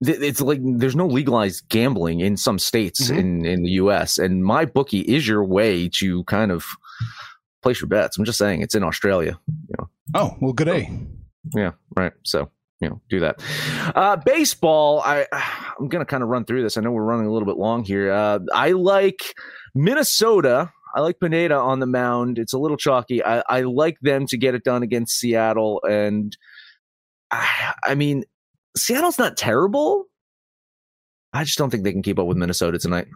It's 0.00 0.40
like 0.40 0.60
there's 0.62 0.94
no 0.96 1.06
legalized 1.06 1.68
gambling 1.68 2.20
in 2.20 2.36
some 2.36 2.58
states 2.58 3.10
Mhm. 3.10 3.18
in 3.18 3.44
in 3.46 3.62
the 3.64 3.70
U.S. 3.82 4.16
and 4.18 4.44
my 4.44 4.64
bookie 4.64 5.00
is 5.00 5.26
your 5.28 5.44
way 5.44 5.88
to 5.98 6.24
kind 6.24 6.50
of 6.52 6.64
place 7.62 7.80
your 7.80 7.88
bets. 7.88 8.16
I'm 8.16 8.24
just 8.24 8.38
saying, 8.38 8.62
it's 8.62 8.74
in 8.76 8.84
Australia. 8.84 9.38
You 9.68 9.74
know. 9.78 9.88
Oh, 10.14 10.36
well, 10.40 10.52
good 10.52 10.66
day. 10.68 10.88
Yeah, 11.56 11.72
right. 11.96 12.12
So 12.24 12.48
you 12.80 12.88
know, 12.88 13.00
do 13.10 13.18
that. 13.20 13.42
Uh, 13.96 14.14
baseball. 14.16 15.02
I 15.04 15.26
I'm 15.80 15.88
gonna 15.88 16.04
kind 16.04 16.22
of 16.22 16.28
run 16.28 16.44
through 16.44 16.62
this. 16.62 16.76
I 16.76 16.80
know 16.80 16.92
we're 16.92 17.02
running 17.02 17.26
a 17.26 17.32
little 17.32 17.46
bit 17.46 17.56
long 17.56 17.82
here. 17.84 18.12
Uh, 18.12 18.38
I 18.54 18.70
like 18.72 19.34
Minnesota. 19.74 20.70
I 20.94 21.00
like 21.00 21.20
Pineda 21.20 21.54
on 21.54 21.80
the 21.80 21.86
mound. 21.86 22.38
It's 22.38 22.52
a 22.52 22.58
little 22.58 22.76
chalky. 22.76 23.24
I, 23.24 23.42
I 23.48 23.60
like 23.62 23.98
them 24.00 24.26
to 24.26 24.36
get 24.36 24.54
it 24.54 24.64
done 24.64 24.82
against 24.82 25.18
Seattle, 25.18 25.82
and 25.88 26.36
I, 27.30 27.74
I 27.84 27.94
mean, 27.94 28.24
Seattle's 28.76 29.18
not 29.18 29.36
terrible. 29.36 30.06
I 31.32 31.44
just 31.44 31.58
don't 31.58 31.70
think 31.70 31.84
they 31.84 31.92
can 31.92 32.02
keep 32.02 32.18
up 32.18 32.26
with 32.26 32.36
Minnesota 32.36 32.78
tonight. 32.78 33.06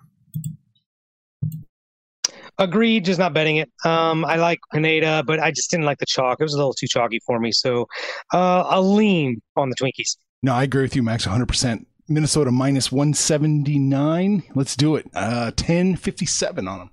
Agreed, 2.59 3.05
just 3.05 3.19
not 3.19 3.33
betting 3.33 3.57
it. 3.57 3.71
Um, 3.85 4.25
I 4.25 4.37
like 4.37 4.61
Pineda, 4.73 5.25
but 5.27 5.41
I 5.41 5.51
just 5.51 5.71
didn't 5.71 5.87
like 5.87 5.99
the 5.99 6.07
chalk. 6.07 6.39
It 6.39 6.45
was 6.45 6.53
a 6.53 6.59
little 6.59 6.75
too 6.75 6.87
chalky 6.87 7.19
for 7.27 7.41
me. 7.41 7.51
So 7.51 7.89
uh, 8.33 8.63
I'll 8.67 8.95
lean 8.95 9.41
on 9.57 9.71
the 9.71 9.77
Twinkies. 9.77 10.17
No, 10.43 10.53
I 10.55 10.65
agree 10.65 10.83
with 10.83 10.95
you, 10.95 11.03
Max, 11.03 11.27
100%. 11.27 11.87
Minnesota 12.09 12.51
minus 12.51 12.93
179. 12.93 14.43
Let's 14.55 14.77
do 14.77 14.97
it. 14.97 15.07
Uh, 15.15 15.51
1057 15.57 16.69
on 16.69 16.79
them. 16.79 16.91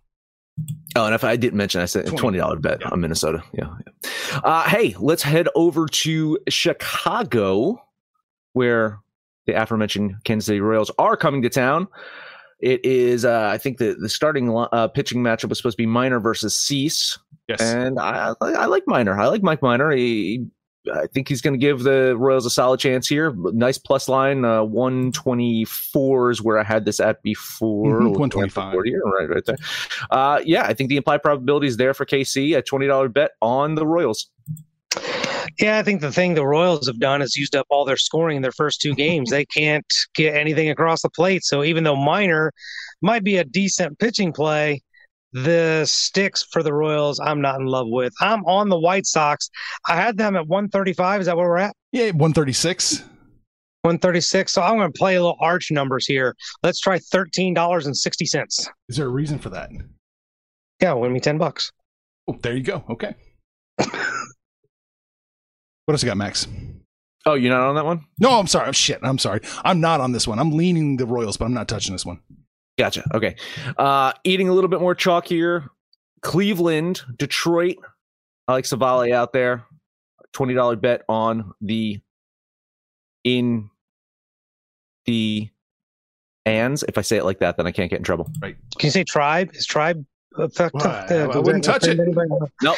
Oh, 0.96 1.06
and 1.06 1.14
if 1.16 1.24
I 1.24 1.36
didn't 1.36 1.58
mention, 1.58 1.82
I 1.82 1.86
said 1.86 2.08
Twenty. 2.18 2.40
dollar 2.40 2.58
bet 2.58 2.82
Yeah. 2.82 2.90
on 2.90 3.00
Minnesota. 3.02 3.44
Yeah. 3.54 3.70
yeah. 3.86 4.40
Uh, 4.44 4.64
hey, 4.64 4.96
let's 5.00 5.22
head 5.24 5.48
over 5.56 5.86
to 5.88 6.38
Chicago, 6.50 7.82
where 8.54 9.00
the 9.46 9.54
aforementioned 9.54 10.16
Kansas 10.24 10.48
City 10.48 10.60
Royals 10.62 10.92
are 10.98 11.16
coming 11.16 11.42
to 11.44 11.50
town. 11.50 11.88
It 12.60 12.84
is, 12.84 13.24
uh, 13.24 13.50
I 13.54 13.58
think, 13.58 13.78
the 13.78 13.96
the 14.00 14.10
starting 14.10 14.50
uh, 14.72 14.88
pitching 14.90 15.22
matchup 15.24 15.50
was 15.50 15.60
supposed 15.60 15.78
to 15.78 15.82
be 15.82 15.86
Minor 15.86 16.20
versus 16.20 16.58
Cease, 16.60 17.18
Yes. 17.48 17.62
and 17.62 18.00
I, 18.00 18.34
I 18.42 18.52
I 18.52 18.66
like 18.66 18.84
Minor. 18.86 19.18
I 19.20 19.28
like 19.28 19.44
Mike 19.44 19.62
Minor. 19.62 19.92
He, 19.92 20.46
I 20.94 21.08
think 21.08 21.28
he's 21.28 21.42
going 21.42 21.54
to 21.54 21.58
give 21.60 21.84
the 21.84 22.16
Royals 22.18 22.46
a 22.46 22.50
solid 22.50 22.80
chance 22.80 23.08
here. 23.08 23.34
Nice 23.36 23.78
plus 23.78 24.08
line, 24.10 24.44
uh, 24.46 24.64
one 24.64 25.12
twenty 25.12 25.66
four 25.66 26.32
is 26.32 26.42
where 26.42 26.58
I 26.60 26.64
had 26.64 26.86
this 26.86 27.00
at 27.00 27.22
before. 27.24 27.86
Mhm, 28.00 28.04
Looking 28.12 28.20
125. 28.20 28.74
board 28.74 28.88
here, 28.88 29.02
right, 29.06 29.30
right 29.30 29.46
there. 29.46 29.58
Uh, 30.12 30.42
yeah, 30.46 30.64
I 30.64 30.74
think 30.74 30.90
the 30.90 30.98
implied 30.98 31.22
probability 31.24 31.68
is 31.68 31.78
there 31.78 31.94
for 31.94 32.06
KC. 32.06 32.58
A 32.58 32.62
twenty 32.62 32.88
dollar 32.88 33.10
bet 33.10 33.32
on 33.42 33.76
the 33.76 33.86
Royals. 33.86 34.30
Yeah, 35.60 35.78
I 35.78 35.84
think 35.84 36.02
the 36.02 36.12
thing 36.12 36.34
the 36.36 36.46
Royals 36.46 36.88
have 36.88 37.00
done 37.00 37.22
is 37.22 37.36
used 37.36 37.56
up 37.56 37.66
all 37.70 37.86
their 37.86 37.98
scoring 37.98 38.38
in 38.38 38.42
their 38.42 38.52
first 38.52 38.82
two 38.82 38.96
games. 38.96 39.30
they 39.30 39.46
can't 39.46 39.86
get 40.16 40.36
anything 40.36 40.70
across 40.70 41.02
the 41.02 41.10
plate. 41.10 41.44
So 41.44 41.64
even 41.64 41.84
though 41.84 41.96
Minor 41.96 42.54
might 43.02 43.24
be 43.24 43.38
a 43.38 43.44
decent 43.44 44.00
pitching 44.00 44.32
play, 44.32 44.82
the 45.34 45.86
sticks 45.86 46.44
for 46.52 46.64
the 46.64 46.74
Royals, 46.74 47.20
I'm 47.20 47.42
not 47.42 47.60
in 47.60 47.68
love 47.68 47.88
with. 47.90 48.14
I'm 48.20 48.44
on 48.46 48.70
the 48.70 48.80
White 48.80 49.06
Sox. 49.06 49.50
I 49.88 49.96
had 49.96 50.18
them 50.18 50.36
at 50.36 50.48
135. 50.48 51.22
Is 51.22 51.28
that 51.28 51.38
where 51.38 51.48
we're 51.48 51.58
at? 51.58 51.76
yeah, 51.92 52.06
136. 52.06 53.00
136. 53.82 54.52
So 54.52 54.62
I'm 54.62 54.78
going 54.78 54.92
to 54.92 54.98
play 54.98 55.16
a 55.16 55.22
little 55.22 55.38
arch 55.40 55.72
numbers 55.72 56.06
here. 56.06 56.36
Let's 56.64 56.80
try 56.80 57.00
$13.60. 57.00 58.68
Is 58.90 58.98
there 58.98 59.06
a 59.06 59.10
reason 59.10 59.40
for 59.40 59.50
that? 59.52 59.70
Yeah, 60.82 60.94
win 60.94 61.14
me 61.14 61.20
10 61.20 61.38
bucks. 61.38 61.72
Oh, 62.28 62.38
there 62.42 62.56
you 62.56 62.64
go. 62.64 62.84
Okay. 62.90 63.16
what 63.78 63.90
else 65.90 66.04
you 66.04 66.08
got, 66.08 66.18
Max? 66.18 66.48
Oh, 67.26 67.34
you're 67.34 67.54
not 67.54 67.62
on 67.68 67.76
that 67.76 67.86
one? 67.86 68.06
No, 68.20 68.40
I'm 68.40 68.48
sorry. 68.48 68.68
Oh, 68.70 68.72
shit. 68.72 69.00
I'm 69.02 69.18
sorry. 69.18 69.42
I'm 69.64 69.82
not 69.82 70.02
on 70.02 70.12
this 70.12 70.28
one. 70.28 70.40
I'm 70.40 70.52
leaning 70.52 70.98
the 70.98 71.06
Royals, 71.06 71.38
but 71.38 71.46
I'm 71.46 71.54
not 71.54 71.68
touching 71.68 71.94
this 71.94 72.06
one. 72.06 72.20
Gotcha. 72.80 73.04
Okay. 73.14 73.36
Uh, 73.78 74.14
eating 74.24 74.48
a 74.48 74.54
little 74.54 74.70
bit 74.70 74.80
more 74.80 74.96
chalk 74.96 75.28
here. 75.28 75.70
Cleveland, 76.22 77.02
Detroit. 77.18 77.76
I 78.48 78.54
like 78.54 78.64
Civale 78.64 79.12
out 79.14 79.34
there. 79.34 79.66
Twenty 80.32 80.54
dollar 80.54 80.78
bet 80.78 81.02
on 81.10 81.52
the 81.60 82.00
in 83.26 83.70
the 85.06 85.50
ands. 86.46 86.84
If 86.88 86.98
I 86.98 87.02
say 87.02 87.18
it 87.18 87.26
like 87.26 87.40
that, 87.40 87.58
then 87.58 87.68
I 87.68 87.72
can't 87.74 87.90
get 87.90 87.98
in 87.98 88.04
trouble. 88.06 88.32
Right. 88.42 88.56
Can 88.78 88.88
you 88.88 88.92
say 88.92 89.04
tribe? 89.04 89.50
Is 89.54 89.66
tribe 89.66 90.06
effective? 90.38 90.80
Well, 90.82 91.32
I- 91.32 91.34
I 91.34 91.38
wouldn't 91.38 91.66
touch 91.66 91.86
it. 91.86 91.98
No, 91.98 92.76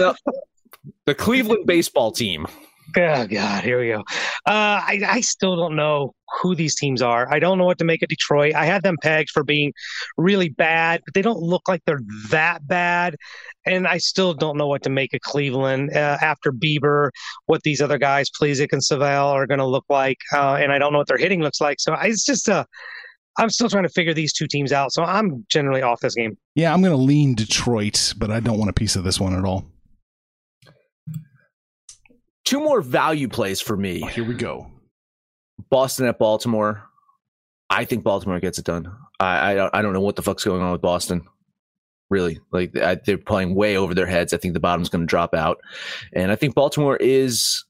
no. 0.00 0.14
the 1.06 1.14
Cleveland 1.14 1.66
baseball 1.66 2.10
team. 2.10 2.48
Oh 2.96 3.26
God, 3.26 3.64
here 3.64 3.80
we 3.80 3.88
go. 3.88 4.00
Uh, 4.46 4.80
I 4.84 5.00
I 5.06 5.20
still 5.20 5.56
don't 5.56 5.76
know 5.76 6.14
who 6.40 6.54
these 6.54 6.74
teams 6.74 7.02
are. 7.02 7.32
I 7.32 7.38
don't 7.38 7.58
know 7.58 7.64
what 7.64 7.78
to 7.78 7.84
make 7.84 8.02
of 8.02 8.08
Detroit. 8.08 8.54
I 8.54 8.64
had 8.64 8.82
them 8.82 8.96
pegged 9.02 9.30
for 9.30 9.44
being 9.44 9.72
really 10.16 10.48
bad, 10.48 11.02
but 11.04 11.14
they 11.14 11.22
don't 11.22 11.40
look 11.40 11.68
like 11.68 11.82
they're 11.84 12.02
that 12.30 12.66
bad. 12.66 13.16
And 13.64 13.86
I 13.86 13.98
still 13.98 14.34
don't 14.34 14.56
know 14.56 14.66
what 14.66 14.82
to 14.84 14.90
make 14.90 15.14
of 15.14 15.20
Cleveland 15.20 15.94
uh, 15.94 16.18
after 16.20 16.52
Bieber. 16.52 17.10
What 17.46 17.62
these 17.62 17.80
other 17.80 17.98
guys, 17.98 18.30
Plesac 18.30 18.72
and 18.72 18.82
Civale, 18.82 19.28
are 19.28 19.46
going 19.46 19.58
to 19.58 19.66
look 19.66 19.84
like, 19.88 20.18
uh, 20.32 20.54
and 20.54 20.72
I 20.72 20.78
don't 20.78 20.92
know 20.92 20.98
what 20.98 21.08
their 21.08 21.18
hitting 21.18 21.42
looks 21.42 21.60
like. 21.60 21.80
So 21.80 21.92
I, 21.92 22.06
it's 22.06 22.24
just 22.24 22.48
uh, 22.48 22.64
I'm 23.38 23.50
still 23.50 23.68
trying 23.68 23.84
to 23.84 23.90
figure 23.90 24.14
these 24.14 24.32
two 24.32 24.46
teams 24.46 24.72
out. 24.72 24.92
So 24.92 25.02
I'm 25.04 25.44
generally 25.48 25.82
off 25.82 26.00
this 26.00 26.14
game. 26.14 26.36
Yeah, 26.54 26.72
I'm 26.72 26.80
going 26.80 26.92
to 26.92 27.02
lean 27.02 27.34
Detroit, 27.34 28.14
but 28.16 28.30
I 28.30 28.40
don't 28.40 28.58
want 28.58 28.70
a 28.70 28.74
piece 28.74 28.96
of 28.96 29.04
this 29.04 29.20
one 29.20 29.34
at 29.34 29.44
all. 29.44 29.66
Two 32.46 32.60
more 32.60 32.80
value 32.80 33.28
plays 33.28 33.60
for 33.60 33.76
me. 33.76 34.00
Oh, 34.02 34.06
here 34.06 34.24
we 34.24 34.34
go. 34.34 34.70
Boston 35.68 36.06
at 36.06 36.18
Baltimore. 36.18 36.82
I 37.68 37.84
think 37.84 38.04
Baltimore 38.04 38.40
gets 38.40 38.58
it 38.58 38.64
done. 38.64 38.90
I 39.20 39.50
I 39.50 39.54
don't, 39.54 39.74
I 39.74 39.82
don't 39.82 39.92
know 39.92 40.00
what 40.00 40.16
the 40.16 40.22
fuck's 40.22 40.44
going 40.44 40.62
on 40.62 40.72
with 40.72 40.80
Boston. 40.80 41.26
Really, 42.08 42.38
like 42.52 42.76
I, 42.76 42.94
they're 42.94 43.18
playing 43.18 43.56
way 43.56 43.76
over 43.76 43.92
their 43.94 44.06
heads. 44.06 44.32
I 44.32 44.36
think 44.36 44.54
the 44.54 44.60
bottom's 44.60 44.88
going 44.88 45.00
to 45.00 45.06
drop 45.06 45.34
out, 45.34 45.58
and 46.12 46.30
I 46.30 46.36
think 46.36 46.54
Baltimore 46.54 46.96
is 46.96 47.64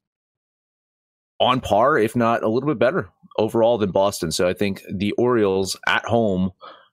on 1.41 1.61
par, 1.63 1.97
if 1.97 2.15
not 2.15 2.43
a 2.43 2.49
little 2.49 2.69
bit 2.69 2.79
better 2.79 3.09
overall 3.39 3.79
than 3.79 3.93
Boston. 3.93 4.31
So 4.31 4.47
I 4.47 4.53
think 4.53 4.83
the 4.93 5.13
Orioles 5.13 5.75
at 5.89 6.05
home 6.05 6.51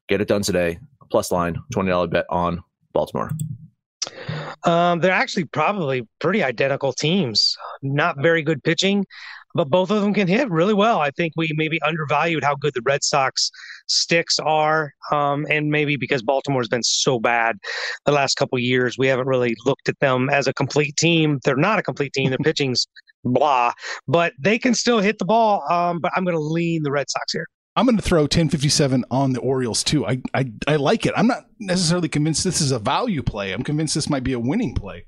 get 0.07 0.21
it 0.21 0.29
done 0.29 0.41
today. 0.41 0.79
Plus 1.11 1.33
line 1.33 1.57
twenty 1.73 1.89
dollar 1.89 2.07
bet 2.07 2.25
on 2.29 2.63
Baltimore. 2.93 3.29
Um, 4.63 4.99
they're 4.99 5.11
actually 5.11 5.45
probably 5.45 6.07
pretty 6.19 6.43
identical 6.43 6.93
teams. 6.93 7.55
Not 7.81 8.21
very 8.21 8.41
good 8.41 8.63
pitching, 8.63 9.05
but 9.55 9.69
both 9.69 9.91
of 9.91 10.01
them 10.01 10.13
can 10.13 10.27
hit 10.27 10.49
really 10.49 10.73
well. 10.73 10.99
I 10.99 11.11
think 11.11 11.33
we 11.35 11.51
maybe 11.55 11.81
undervalued 11.81 12.43
how 12.43 12.55
good 12.55 12.73
the 12.73 12.81
Red 12.83 13.03
Sox 13.03 13.51
sticks 13.87 14.39
are, 14.39 14.93
um, 15.11 15.45
and 15.49 15.69
maybe 15.69 15.97
because 15.97 16.23
Baltimore's 16.23 16.69
been 16.69 16.83
so 16.83 17.19
bad 17.19 17.57
the 18.05 18.11
last 18.11 18.35
couple 18.35 18.57
of 18.57 18.63
years, 18.63 18.97
we 18.97 19.07
haven't 19.07 19.27
really 19.27 19.55
looked 19.65 19.89
at 19.89 19.99
them 19.99 20.29
as 20.29 20.47
a 20.47 20.53
complete 20.53 20.95
team. 20.97 21.39
They're 21.43 21.55
not 21.55 21.79
a 21.79 21.83
complete 21.83 22.13
team. 22.13 22.29
Their 22.29 22.37
pitching's 22.43 22.87
blah, 23.23 23.73
but 24.07 24.33
they 24.39 24.57
can 24.57 24.73
still 24.73 24.99
hit 24.99 25.19
the 25.19 25.25
ball. 25.25 25.63
Um, 25.69 25.99
but 25.99 26.11
I'm 26.15 26.23
going 26.23 26.35
to 26.35 26.41
lean 26.41 26.83
the 26.83 26.91
Red 26.91 27.09
Sox 27.09 27.31
here. 27.33 27.47
I'm 27.75 27.85
going 27.85 27.97
to 27.97 28.03
throw 28.03 28.21
1057 28.21 29.03
on 29.09 29.33
the 29.33 29.39
Orioles 29.39 29.83
too. 29.83 30.05
I, 30.05 30.21
I 30.33 30.51
I 30.67 30.75
like 30.75 31.05
it. 31.07 31.13
I'm 31.17 31.27
not 31.27 31.45
necessarily 31.59 32.07
convinced 32.09 32.43
this 32.43 32.61
is 32.61 32.71
a 32.71 32.79
value 32.79 33.23
play. 33.23 33.51
I'm 33.51 33.63
convinced 33.63 33.95
this 33.95 34.09
might 34.09 34.23
be 34.23 34.33
a 34.33 34.39
winning 34.39 34.75
play. 34.75 35.05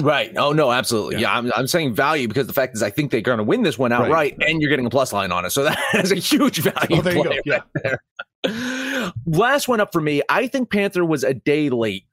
Right. 0.00 0.32
Oh 0.36 0.52
no, 0.52 0.70
absolutely. 0.72 1.16
Yeah, 1.16 1.20
Yeah. 1.32 1.38
I'm, 1.38 1.52
I'm 1.56 1.66
saying 1.66 1.94
value 1.94 2.28
because 2.28 2.46
the 2.46 2.52
fact 2.52 2.74
is 2.76 2.82
I 2.82 2.90
think 2.90 3.10
they're 3.10 3.20
going 3.20 3.38
to 3.38 3.44
win 3.44 3.62
this 3.62 3.76
one 3.78 3.92
outright, 3.92 4.10
Right. 4.10 4.36
and 4.48 4.60
you're 4.62 4.70
getting 4.70 4.86
a 4.86 4.90
plus 4.90 5.12
line 5.12 5.32
on 5.32 5.44
it. 5.44 5.50
So 5.50 5.64
that 5.64 5.78
is 5.94 6.12
a 6.12 6.16
huge 6.16 6.58
value 6.60 6.96
Oh, 6.98 7.02
there 7.02 7.14
you 7.16 7.22
play 7.24 7.36
go. 7.36 7.42
Yeah. 7.44 7.60
right 7.84 7.98
there. 8.44 9.12
Last 9.26 9.66
one 9.68 9.80
up 9.80 9.92
for 9.92 10.00
me. 10.00 10.22
I 10.28 10.46
think 10.46 10.70
Panther 10.70 11.04
was 11.04 11.24
a 11.24 11.34
day 11.34 11.68
late 11.70 12.06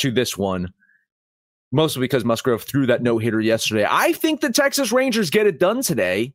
to 0.00 0.10
this 0.10 0.36
one, 0.36 0.68
mostly 1.72 2.00
because 2.00 2.24
Musgrove 2.24 2.62
threw 2.62 2.86
that 2.86 3.02
no 3.02 3.18
hitter 3.18 3.40
yesterday. 3.40 3.86
I 3.88 4.12
think 4.12 4.40
the 4.40 4.50
Texas 4.52 4.92
Rangers 4.92 5.30
get 5.30 5.46
it 5.46 5.58
done 5.58 5.82
today, 5.82 6.34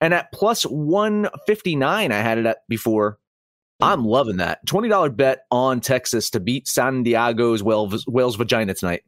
and 0.00 0.14
at 0.14 0.32
plus 0.32 0.62
one 0.64 1.28
fifty 1.46 1.76
nine, 1.76 2.12
I 2.12 2.18
had 2.18 2.38
it 2.38 2.46
at 2.46 2.58
before. 2.68 3.18
I'm 3.80 4.04
loving 4.04 4.36
that 4.38 4.64
twenty 4.66 4.88
dollar 4.88 5.10
bet 5.10 5.46
on 5.50 5.80
Texas 5.80 6.30
to 6.30 6.40
beat 6.40 6.68
San 6.68 7.02
Diego's 7.02 7.62
Wales, 7.62 8.06
Wales 8.06 8.36
Vagina 8.36 8.74
tonight. 8.74 9.02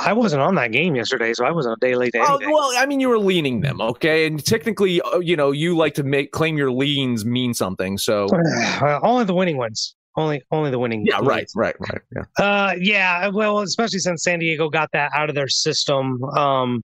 I 0.00 0.12
wasn't 0.12 0.42
on 0.42 0.54
that 0.54 0.72
game 0.72 0.94
yesterday, 0.94 1.32
so 1.34 1.44
I 1.44 1.50
wasn't 1.50 1.76
a 1.76 1.86
day 1.86 1.94
late 1.94 2.12
to 2.12 2.20
Oh, 2.20 2.38
well, 2.40 2.70
I 2.76 2.86
mean, 2.86 3.00
you 3.00 3.08
were 3.08 3.18
leaning 3.18 3.60
them, 3.60 3.80
okay, 3.80 4.26
and 4.26 4.44
technically, 4.44 5.00
uh, 5.02 5.18
you 5.18 5.36
know, 5.36 5.50
you 5.50 5.76
like 5.76 5.94
to 5.94 6.02
make 6.02 6.32
claim 6.32 6.56
your 6.56 6.72
leans 6.72 7.24
mean 7.24 7.52
something. 7.54 7.98
So, 7.98 8.28
Well, 8.80 9.00
only 9.02 9.24
the 9.24 9.34
winning 9.34 9.56
ones. 9.56 9.94
Only 10.16 10.42
only 10.50 10.72
the 10.72 10.78
winning. 10.80 11.06
yeah, 11.06 11.20
right, 11.22 11.40
leads. 11.40 11.52
right, 11.54 11.76
right. 11.78 12.00
Yeah. 12.16 12.44
Uh, 12.44 12.74
yeah. 12.80 13.28
Well, 13.28 13.60
especially 13.60 14.00
since 14.00 14.24
San 14.24 14.40
Diego 14.40 14.68
got 14.68 14.90
that 14.92 15.12
out 15.14 15.28
of 15.28 15.36
their 15.36 15.48
system. 15.48 16.24
Um, 16.24 16.82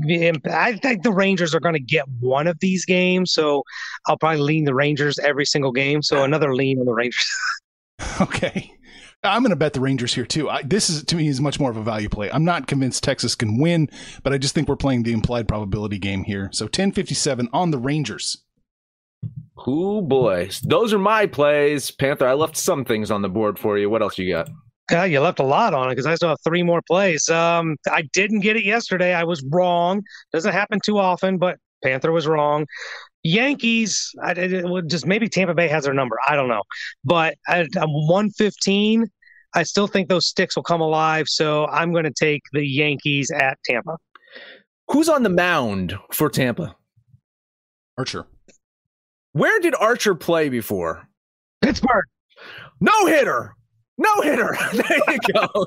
I 0.00 0.78
think 0.82 1.02
the 1.02 1.12
Rangers 1.12 1.54
are 1.54 1.60
going 1.60 1.74
to 1.74 1.80
get 1.80 2.04
one 2.20 2.46
of 2.46 2.58
these 2.58 2.84
games, 2.84 3.32
so 3.32 3.62
I'll 4.06 4.18
probably 4.18 4.40
lean 4.40 4.64
the 4.64 4.74
Rangers 4.74 5.18
every 5.18 5.44
single 5.44 5.72
game. 5.72 6.02
So 6.02 6.24
another 6.24 6.54
lean 6.54 6.78
on 6.78 6.86
the 6.86 6.94
Rangers. 6.94 7.26
Okay. 8.20 8.72
I'm 9.22 9.42
going 9.42 9.50
to 9.50 9.56
bet 9.56 9.72
the 9.72 9.80
Rangers 9.80 10.12
here 10.12 10.26
too. 10.26 10.50
I, 10.50 10.62
this 10.62 10.90
is 10.90 11.04
to 11.04 11.16
me 11.16 11.28
is 11.28 11.40
much 11.40 11.58
more 11.58 11.70
of 11.70 11.76
a 11.76 11.82
value 11.82 12.08
play. 12.08 12.30
I'm 12.30 12.44
not 12.44 12.66
convinced 12.66 13.02
Texas 13.02 13.34
can 13.34 13.58
win, 13.58 13.88
but 14.22 14.32
I 14.32 14.38
just 14.38 14.54
think 14.54 14.68
we're 14.68 14.76
playing 14.76 15.04
the 15.04 15.12
implied 15.12 15.48
probability 15.48 15.98
game 15.98 16.24
here. 16.24 16.50
So 16.52 16.66
1057 16.66 17.48
on 17.52 17.70
the 17.70 17.78
Rangers. 17.78 18.42
Who 19.58 20.02
boy, 20.02 20.50
those 20.64 20.92
are 20.92 20.98
my 20.98 21.26
plays, 21.26 21.90
Panther. 21.90 22.26
I 22.26 22.34
left 22.34 22.56
some 22.56 22.84
things 22.84 23.10
on 23.10 23.22
the 23.22 23.28
board 23.28 23.58
for 23.58 23.78
you. 23.78 23.88
What 23.88 24.02
else 24.02 24.18
you 24.18 24.30
got? 24.30 24.50
God, 24.88 25.04
you 25.04 25.20
left 25.20 25.38
a 25.38 25.44
lot 25.44 25.72
on 25.72 25.88
it 25.88 25.92
because 25.92 26.06
I 26.06 26.14
still 26.14 26.28
have 26.28 26.38
three 26.44 26.62
more 26.62 26.82
plays. 26.86 27.28
Um, 27.28 27.76
I 27.90 28.02
didn't 28.12 28.40
get 28.40 28.56
it 28.56 28.64
yesterday. 28.64 29.14
I 29.14 29.24
was 29.24 29.42
wrong. 29.50 30.02
Doesn't 30.32 30.52
happen 30.52 30.78
too 30.84 30.98
often, 30.98 31.38
but 31.38 31.58
Panther 31.82 32.12
was 32.12 32.26
wrong. 32.26 32.66
Yankees, 33.22 34.10
I, 34.22 34.32
it, 34.32 34.52
it 34.52 34.68
would 34.68 34.90
just 34.90 35.06
maybe 35.06 35.28
Tampa 35.28 35.54
Bay 35.54 35.68
has 35.68 35.84
their 35.84 35.94
number. 35.94 36.16
I 36.28 36.36
don't 36.36 36.48
know, 36.48 36.62
but 37.04 37.36
at 37.48 37.74
um, 37.76 37.92
115, 37.92 39.08
I 39.54 39.62
still 39.62 39.86
think 39.86 40.08
those 40.08 40.26
sticks 40.26 40.56
will 40.56 40.62
come 40.62 40.80
alive. 40.80 41.28
So 41.28 41.66
I'm 41.66 41.92
going 41.92 42.04
to 42.04 42.12
take 42.12 42.42
the 42.52 42.66
Yankees 42.66 43.30
at 43.30 43.58
Tampa. 43.64 43.96
Who's 44.88 45.08
on 45.08 45.22
the 45.22 45.30
mound 45.30 45.96
for 46.12 46.28
Tampa? 46.28 46.76
Archer. 47.96 48.26
Where 49.32 49.58
did 49.60 49.74
Archer 49.74 50.14
play 50.14 50.48
before? 50.48 51.08
Pittsburgh. 51.62 52.04
No 52.80 53.06
hitter. 53.06 53.54
No 53.96 54.20
hitter. 54.22 54.56
there 54.72 55.00
you 55.08 55.18
go. 55.32 55.66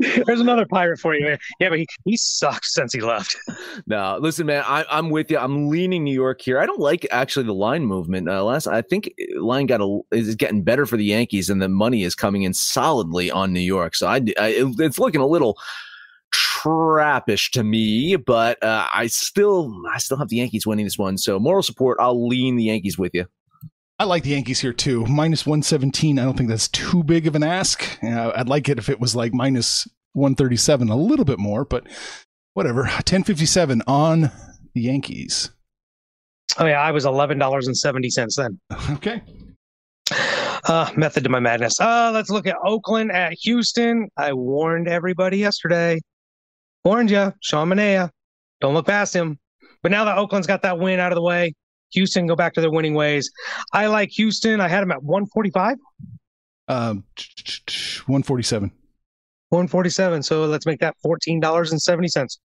There's 0.26 0.40
another 0.40 0.64
pirate 0.66 0.98
for 0.98 1.14
you. 1.14 1.36
Yeah, 1.60 1.68
but 1.68 1.78
he, 1.78 1.86
he 2.04 2.16
sucks 2.16 2.72
since 2.74 2.92
he 2.92 3.00
left. 3.00 3.36
No, 3.88 4.18
listen, 4.20 4.46
man, 4.46 4.64
I, 4.66 4.84
I'm 4.90 5.10
with 5.10 5.30
you. 5.30 5.38
I'm 5.38 5.68
leaning 5.68 6.02
New 6.02 6.14
York 6.14 6.40
here. 6.40 6.58
I 6.58 6.66
don't 6.66 6.80
like 6.80 7.06
actually 7.10 7.44
the 7.44 7.52
line 7.54 7.84
movement. 7.84 8.28
Uh, 8.28 8.42
last, 8.42 8.66
I 8.66 8.80
think 8.82 9.12
line 9.38 9.66
got 9.66 9.80
a 9.82 10.00
is 10.12 10.34
getting 10.34 10.62
better 10.62 10.86
for 10.86 10.96
the 10.96 11.04
Yankees, 11.04 11.50
and 11.50 11.60
the 11.60 11.68
money 11.68 12.02
is 12.02 12.14
coming 12.14 12.42
in 12.42 12.54
solidly 12.54 13.30
on 13.30 13.52
New 13.52 13.60
York. 13.60 13.94
So 13.94 14.06
I, 14.08 14.16
I 14.38 14.48
it- 14.48 14.80
it's 14.80 14.98
looking 14.98 15.20
a 15.20 15.26
little 15.26 15.58
trappish 16.34 17.50
to 17.52 17.62
me, 17.62 18.16
but 18.16 18.60
uh, 18.62 18.88
I 18.92 19.06
still 19.08 19.72
I 19.92 19.98
still 19.98 20.16
have 20.16 20.28
the 20.28 20.36
Yankees 20.36 20.66
winning 20.66 20.86
this 20.86 20.98
one. 20.98 21.18
So 21.18 21.38
moral 21.38 21.62
support, 21.62 21.98
I'll 22.00 22.26
lean 22.26 22.56
the 22.56 22.64
Yankees 22.64 22.98
with 22.98 23.14
you. 23.14 23.26
I 23.98 24.04
like 24.04 24.24
the 24.24 24.30
Yankees 24.30 24.60
here 24.60 24.74
too. 24.74 25.06
Minus 25.06 25.46
117. 25.46 26.18
I 26.18 26.24
don't 26.24 26.36
think 26.36 26.50
that's 26.50 26.68
too 26.68 27.02
big 27.02 27.26
of 27.26 27.34
an 27.34 27.42
ask. 27.42 27.98
I'd 28.02 28.48
like 28.48 28.68
it 28.68 28.78
if 28.78 28.88
it 28.88 29.00
was 29.00 29.16
like 29.16 29.32
minus 29.32 29.88
137, 30.12 30.88
a 30.88 30.96
little 30.96 31.24
bit 31.24 31.38
more, 31.38 31.64
but 31.64 31.86
whatever. 32.52 32.82
1057 32.82 33.82
on 33.86 34.30
the 34.74 34.82
Yankees. 34.82 35.50
Oh 36.58 36.66
yeah, 36.66 36.80
I 36.80 36.90
was 36.90 37.04
eleven 37.04 37.38
dollars 37.38 37.66
and 37.66 37.76
seventy 37.76 38.08
cents 38.08 38.36
then. 38.36 38.58
Okay. 38.92 39.22
Uh, 40.68 40.90
method 40.96 41.22
to 41.24 41.30
my 41.30 41.38
madness. 41.40 41.78
Uh, 41.80 42.10
let's 42.12 42.30
look 42.30 42.46
at 42.46 42.56
Oakland 42.64 43.12
at 43.12 43.34
Houston. 43.42 44.08
I 44.16 44.32
warned 44.32 44.88
everybody 44.88 45.38
yesterday. 45.38 46.00
Warned 46.84 47.10
you, 47.10 47.32
Sean 47.40 47.68
Manaea. 47.68 48.10
Don't 48.60 48.74
look 48.74 48.86
past 48.86 49.14
him. 49.14 49.38
But 49.82 49.92
now 49.92 50.04
that 50.04 50.18
Oakland's 50.18 50.46
got 50.46 50.62
that 50.62 50.78
win 50.78 50.98
out 50.98 51.12
of 51.12 51.16
the 51.16 51.22
way, 51.22 51.54
Houston 51.90 52.26
go 52.26 52.36
back 52.36 52.52
to 52.54 52.60
their 52.60 52.70
winning 52.70 52.94
ways. 52.94 53.30
I 53.72 53.86
like 53.86 54.10
Houston. 54.10 54.60
I 54.60 54.68
had 54.68 54.82
them 54.82 54.90
at 54.92 55.02
145, 55.02 55.76
Um, 56.68 57.04
147. 58.06 58.70
147. 59.50 60.22
So 60.22 60.44
let's 60.46 60.66
make 60.66 60.80
that 60.80 60.96
$14.70. 61.04 62.38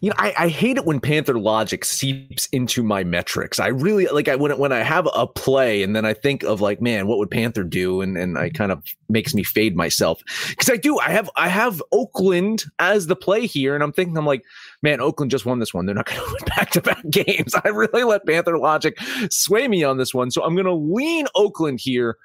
You 0.00 0.10
know, 0.10 0.16
I, 0.18 0.34
I 0.38 0.48
hate 0.48 0.76
it 0.76 0.84
when 0.84 1.00
Panther 1.00 1.38
logic 1.38 1.84
seeps 1.84 2.46
into 2.52 2.82
my 2.82 3.04
metrics. 3.04 3.58
I 3.58 3.68
really 3.68 4.06
like 4.06 4.28
I 4.28 4.36
when 4.36 4.56
when 4.58 4.72
I 4.72 4.80
have 4.80 5.08
a 5.14 5.26
play 5.26 5.82
and 5.82 5.94
then 5.94 6.04
I 6.04 6.14
think 6.14 6.42
of 6.42 6.60
like, 6.60 6.80
man, 6.80 7.06
what 7.06 7.18
would 7.18 7.30
Panther 7.30 7.64
do? 7.64 8.00
And 8.00 8.16
and 8.16 8.36
I 8.36 8.48
mm-hmm. 8.48 8.56
kind 8.56 8.72
of 8.72 8.82
makes 9.08 9.34
me 9.34 9.42
fade 9.42 9.76
myself 9.76 10.20
because 10.48 10.68
I 10.68 10.76
do. 10.76 10.98
I 10.98 11.10
have 11.10 11.30
I 11.36 11.48
have 11.48 11.82
Oakland 11.92 12.64
as 12.78 13.06
the 13.06 13.16
play 13.16 13.46
here, 13.46 13.74
and 13.74 13.82
I'm 13.82 13.92
thinking 13.92 14.16
I'm 14.16 14.26
like, 14.26 14.44
man, 14.82 15.00
Oakland 15.00 15.30
just 15.30 15.46
won 15.46 15.58
this 15.58 15.72
one. 15.72 15.86
They're 15.86 15.94
not 15.94 16.06
going 16.10 16.20
to 16.20 16.26
win 16.26 16.44
back 16.56 16.70
to 16.70 16.82
back 16.82 17.02
games. 17.10 17.54
I 17.64 17.68
really 17.68 18.04
let 18.04 18.26
Panther 18.26 18.58
logic 18.58 18.98
sway 19.30 19.68
me 19.68 19.84
on 19.84 19.98
this 19.98 20.12
one, 20.12 20.30
so 20.30 20.42
I'm 20.42 20.54
going 20.54 20.66
to 20.66 20.74
lean 20.74 21.26
Oakland 21.34 21.80
here. 21.80 22.16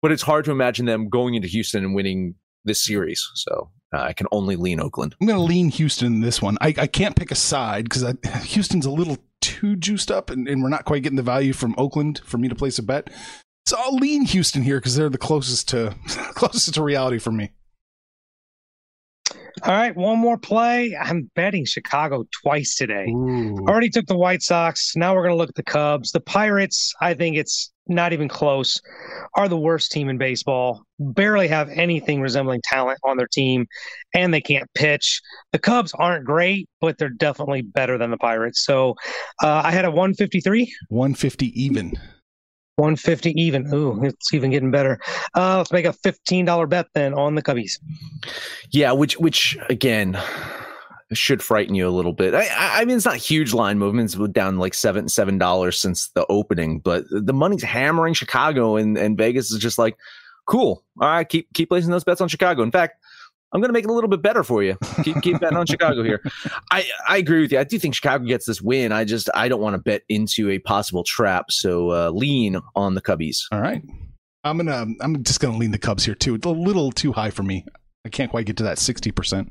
But 0.00 0.10
it's 0.10 0.22
hard 0.22 0.44
to 0.46 0.50
imagine 0.50 0.86
them 0.86 1.08
going 1.08 1.34
into 1.34 1.46
Houston 1.46 1.84
and 1.84 1.94
winning 1.94 2.34
this 2.64 2.84
series. 2.84 3.26
So 3.34 3.70
uh, 3.92 4.00
I 4.00 4.12
can 4.12 4.26
only 4.32 4.56
lean 4.56 4.80
Oakland. 4.80 5.14
I'm 5.20 5.26
going 5.26 5.38
to 5.38 5.44
lean 5.44 5.68
Houston 5.70 6.14
in 6.14 6.20
this 6.20 6.40
one. 6.40 6.56
I, 6.60 6.68
I 6.78 6.86
can't 6.86 7.16
pick 7.16 7.30
a 7.30 7.36
side 7.36 7.84
because 7.84 8.04
Houston's 8.44 8.86
a 8.86 8.90
little 8.90 9.18
too 9.40 9.76
juiced 9.76 10.10
up 10.10 10.30
and, 10.30 10.48
and 10.48 10.62
we're 10.62 10.68
not 10.68 10.84
quite 10.84 11.02
getting 11.02 11.16
the 11.16 11.22
value 11.22 11.52
from 11.52 11.74
Oakland 11.76 12.20
for 12.24 12.38
me 12.38 12.48
to 12.48 12.54
place 12.54 12.78
a 12.78 12.82
bet. 12.82 13.10
So 13.66 13.76
I'll 13.78 13.96
lean 13.96 14.24
Houston 14.24 14.62
here 14.62 14.78
because 14.78 14.96
they're 14.96 15.08
the 15.08 15.18
closest 15.18 15.68
to 15.70 15.94
closest 16.34 16.74
to 16.74 16.82
reality 16.82 17.18
for 17.18 17.32
me. 17.32 17.52
All 19.64 19.72
right, 19.72 19.94
one 19.94 20.18
more 20.18 20.38
play. 20.38 20.96
I'm 20.96 21.30
betting 21.34 21.64
Chicago 21.66 22.26
twice 22.42 22.76
today. 22.76 23.06
Ooh. 23.10 23.56
Already 23.68 23.90
took 23.90 24.06
the 24.06 24.16
White 24.16 24.42
Sox. 24.42 24.96
Now 24.96 25.14
we're 25.14 25.22
going 25.22 25.34
to 25.34 25.36
look 25.36 25.50
at 25.50 25.54
the 25.54 25.62
Cubs. 25.62 26.10
The 26.10 26.20
Pirates, 26.20 26.94
I 27.00 27.14
think 27.14 27.36
it's 27.36 27.71
not 27.86 28.12
even 28.12 28.28
close, 28.28 28.80
are 29.34 29.48
the 29.48 29.58
worst 29.58 29.92
team 29.92 30.08
in 30.08 30.18
baseball. 30.18 30.84
Barely 30.98 31.48
have 31.48 31.68
anything 31.70 32.20
resembling 32.20 32.60
talent 32.64 32.98
on 33.04 33.16
their 33.16 33.26
team, 33.26 33.66
and 34.14 34.32
they 34.32 34.40
can't 34.40 34.68
pitch. 34.74 35.20
The 35.52 35.58
Cubs 35.58 35.92
aren't 35.94 36.24
great, 36.24 36.68
but 36.80 36.98
they're 36.98 37.08
definitely 37.08 37.62
better 37.62 37.98
than 37.98 38.10
the 38.10 38.16
Pirates. 38.16 38.64
So 38.64 38.94
uh, 39.42 39.62
I 39.64 39.72
had 39.72 39.84
a 39.84 39.90
153, 39.90 40.72
150 40.88 41.62
even. 41.62 41.92
150 42.76 43.32
even. 43.40 43.72
Ooh, 43.74 44.02
it's 44.02 44.32
even 44.32 44.50
getting 44.50 44.70
better. 44.70 44.98
Uh, 45.34 45.58
let's 45.58 45.72
make 45.72 45.84
a 45.84 45.92
$15 45.92 46.68
bet 46.68 46.86
then 46.94 47.14
on 47.14 47.34
the 47.34 47.42
Cubbies. 47.42 47.78
Yeah, 48.70 48.92
which 48.92 49.18
which 49.18 49.58
again 49.68 50.18
should 51.16 51.42
frighten 51.42 51.74
you 51.74 51.88
a 51.88 51.90
little 51.90 52.12
bit. 52.12 52.34
I, 52.34 52.48
I 52.52 52.84
mean, 52.84 52.96
it's 52.96 53.04
not 53.04 53.16
huge 53.16 53.52
line 53.52 53.78
movements, 53.78 54.14
but 54.14 54.32
down 54.32 54.58
like 54.58 54.74
seven 54.74 55.08
seven 55.08 55.38
dollars 55.38 55.78
since 55.78 56.08
the 56.10 56.26
opening, 56.28 56.78
but 56.78 57.04
the 57.10 57.32
money's 57.32 57.62
hammering 57.62 58.14
Chicago, 58.14 58.76
and 58.76 58.96
and 58.96 59.16
Vegas 59.16 59.50
is 59.50 59.58
just 59.58 59.78
like, 59.78 59.96
cool. 60.46 60.84
All 61.00 61.08
right, 61.08 61.28
keep 61.28 61.52
keep 61.54 61.68
placing 61.68 61.90
those 61.90 62.04
bets 62.04 62.20
on 62.20 62.28
Chicago. 62.28 62.62
In 62.62 62.70
fact. 62.70 63.02
I'm 63.54 63.60
going 63.60 63.68
to 63.68 63.74
make 63.74 63.84
it 63.84 63.90
a 63.90 63.92
little 63.92 64.08
bit 64.08 64.22
better 64.22 64.42
for 64.42 64.62
you. 64.62 64.78
Keep 65.04 65.20
keep 65.20 65.38
betting 65.38 65.58
on 65.58 65.66
Chicago 65.66 66.02
here. 66.02 66.22
I 66.70 66.86
I 67.06 67.18
agree 67.18 67.42
with 67.42 67.52
you. 67.52 67.58
I 67.58 67.64
do 67.64 67.78
think 67.78 67.94
Chicago 67.94 68.24
gets 68.24 68.46
this 68.46 68.62
win. 68.62 68.92
I 68.92 69.04
just 69.04 69.28
I 69.34 69.48
don't 69.48 69.60
want 69.60 69.74
to 69.74 69.78
bet 69.78 70.04
into 70.08 70.48
a 70.48 70.58
possible 70.58 71.04
trap. 71.04 71.50
So 71.50 71.90
uh, 71.90 72.08
lean 72.08 72.58
on 72.74 72.94
the 72.94 73.02
Cubbies. 73.02 73.42
All 73.52 73.60
right. 73.60 73.82
I'm 74.44 74.56
gonna 74.56 74.86
I'm 75.00 75.22
just 75.22 75.40
gonna 75.40 75.58
lean 75.58 75.70
the 75.70 75.78
Cubs 75.78 76.02
here 76.02 76.14
too. 76.14 76.34
It's 76.34 76.46
a 76.46 76.50
little 76.50 76.90
too 76.90 77.12
high 77.12 77.28
for 77.28 77.42
me. 77.42 77.66
I 78.04 78.08
can't 78.08 78.30
quite 78.30 78.46
get 78.46 78.56
to 78.56 78.64
that 78.64 78.78
60%. 78.78 79.48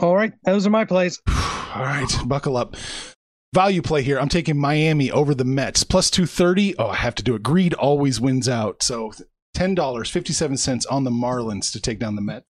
All 0.00 0.16
right, 0.16 0.32
those 0.44 0.66
are 0.66 0.70
my 0.70 0.86
plays. 0.86 1.20
All 1.28 1.82
right, 1.82 2.08
buckle 2.26 2.56
up. 2.56 2.74
Value 3.52 3.82
play 3.82 4.02
here. 4.02 4.18
I'm 4.18 4.28
taking 4.28 4.58
Miami 4.58 5.10
over 5.10 5.34
the 5.34 5.44
Mets. 5.44 5.84
Plus 5.84 6.10
230. 6.10 6.78
Oh, 6.78 6.88
I 6.88 6.96
have 6.96 7.14
to 7.16 7.22
do 7.22 7.34
it. 7.34 7.42
Greed 7.42 7.74
always 7.74 8.20
wins 8.20 8.48
out. 8.48 8.82
So 8.82 9.12
$10, 9.56 10.08
57 10.08 10.56
cents 10.56 10.86
on 10.86 11.04
the 11.04 11.10
Marlins 11.10 11.72
to 11.72 11.80
take 11.80 11.98
down 11.98 12.14
the 12.14 12.22
Mets. 12.22 12.46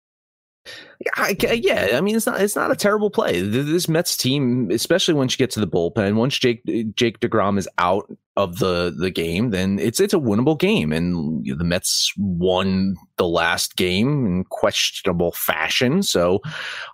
I, 1.17 1.35
yeah, 1.53 1.89
I 1.93 2.01
mean 2.01 2.15
it's 2.15 2.25
not 2.25 2.41
it's 2.41 2.55
not 2.55 2.71
a 2.71 2.75
terrible 2.75 3.09
play. 3.09 3.41
This 3.41 3.87
Mets 3.87 4.17
team, 4.17 4.71
especially 4.71 5.13
once 5.13 5.33
you 5.33 5.37
get 5.37 5.51
to 5.51 5.59
the 5.59 5.67
bullpen, 5.67 6.15
once 6.15 6.37
Jake 6.37 6.63
Jake 6.95 7.19
Degrom 7.19 7.57
is 7.57 7.67
out 7.77 8.11
of 8.37 8.59
the 8.59 8.95
the 8.97 9.11
game, 9.11 9.51
then 9.51 9.77
it's 9.77 9.99
it's 9.99 10.13
a 10.13 10.19
winnable 10.19 10.57
game, 10.57 10.91
and 10.91 11.45
the 11.45 11.63
Mets 11.63 12.11
won 12.17 12.95
the 13.17 13.27
last 13.27 13.75
game 13.75 14.25
in 14.25 14.43
questionable 14.45 15.31
fashion. 15.33 16.01
So 16.01 16.41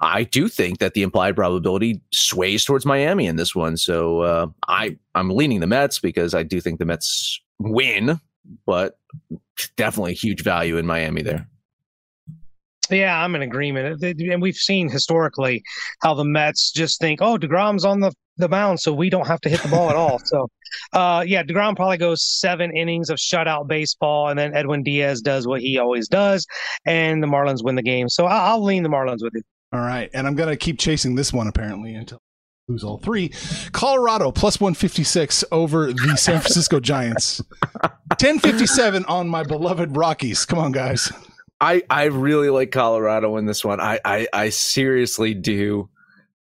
I 0.02 0.24
do 0.24 0.48
think 0.48 0.80
that 0.80 0.94
the 0.94 1.04
implied 1.04 1.36
probability 1.36 2.02
sways 2.12 2.66
towards 2.66 2.86
Miami 2.86 3.28
in 3.28 3.38
this 3.38 3.56
one. 3.56 3.78
So 3.78 4.22
uh, 4.22 4.48
I 4.68 4.98
I'm 5.16 5.30
leaning 5.30 5.62
the 5.62 5.68
Mets 5.68 6.00
because 6.00 6.34
I 6.34 6.44
do 6.44 6.60
think 6.60 6.80
the 6.80 6.86
Mets 6.86 7.40
win, 7.60 8.20
but 8.66 8.98
definitely 9.78 10.16
huge 10.16 10.44
value 10.44 10.78
in 10.78 10.86
Miami 10.86 11.22
there. 11.22 11.48
Yeah, 12.92 13.24
I'm 13.24 13.36
in 13.36 13.42
agreement. 13.42 14.04
And 14.04 14.42
we've 14.42 14.56
seen 14.56 14.90
historically 14.90 15.64
how 16.02 16.14
the 16.14 16.26
Mets 16.26 16.72
just 16.72 17.00
think, 17.00 17.22
oh, 17.22 17.38
DeGrom's 17.38 17.86
on 17.86 18.00
the, 18.00 18.12
the 18.38 18.50
mound, 18.50 18.80
so 18.80 18.94
we 18.94 19.10
don't 19.10 19.28
have 19.28 19.42
to 19.42 19.50
hit 19.50 19.62
the 19.62 19.70
ball 19.70 19.90
at 19.90 19.96
all. 19.96 20.20
So, 20.32 20.48
uh, 20.94 21.26
yeah, 21.28 21.44
DeGrom 21.44 21.76
probably 21.76 21.98
goes 21.98 22.24
seven 22.24 22.76
innings 22.76 23.10
of 23.10 23.18
shutout 23.18 23.68
baseball, 23.68 24.30
and 24.30 24.40
then 24.40 24.56
Edwin 24.56 24.84
Diaz 24.84 25.20
does 25.20 25.46
what 25.46 25.60
he 25.60 25.78
always 25.78 26.08
does, 26.08 26.46
and 26.86 27.22
the 27.22 27.28
Marlins 27.28 27.62
win 27.62 27.76
the 27.76 27.84
game. 27.84 28.08
So 28.08 28.26
I'll, 28.26 28.54
I'll 28.54 28.64
lean 28.64 28.84
the 28.84 28.90
Marlins 28.90 29.22
with 29.22 29.34
you. 29.34 29.42
All 29.74 29.82
right. 29.82 30.10
And 30.14 30.28
I'm 30.28 30.36
going 30.36 30.50
to 30.50 30.58
keep 30.58 30.80
chasing 30.80 31.16
this 31.16 31.32
one 31.32 31.48
apparently 31.48 31.94
until 31.94 32.22
lose 32.68 32.84
all 32.84 32.98
three. 32.98 33.32
Colorado 33.72 34.32
plus 34.32 34.60
156 34.60 35.44
over 35.52 35.92
the 35.94 36.16
San 36.18 36.40
Francisco 36.40 36.80
Giants. 36.80 37.42
1057 37.82 39.06
on 39.06 39.28
my 39.28 39.44
beloved 39.44 39.96
Rockies. 39.96 40.46
Come 40.46 40.60
on, 40.60 40.72
guys. 40.72 41.12
I 41.62 41.84
I 41.89 42.06
really 42.06 42.50
like 42.50 42.71
Colorado 42.71 43.38
in 43.38 43.45
this 43.45 43.63
one. 43.63 43.80
I 43.80 44.00
I, 44.04 44.28
I 44.34 44.50
seriously 44.50 45.36
do, 45.36 45.89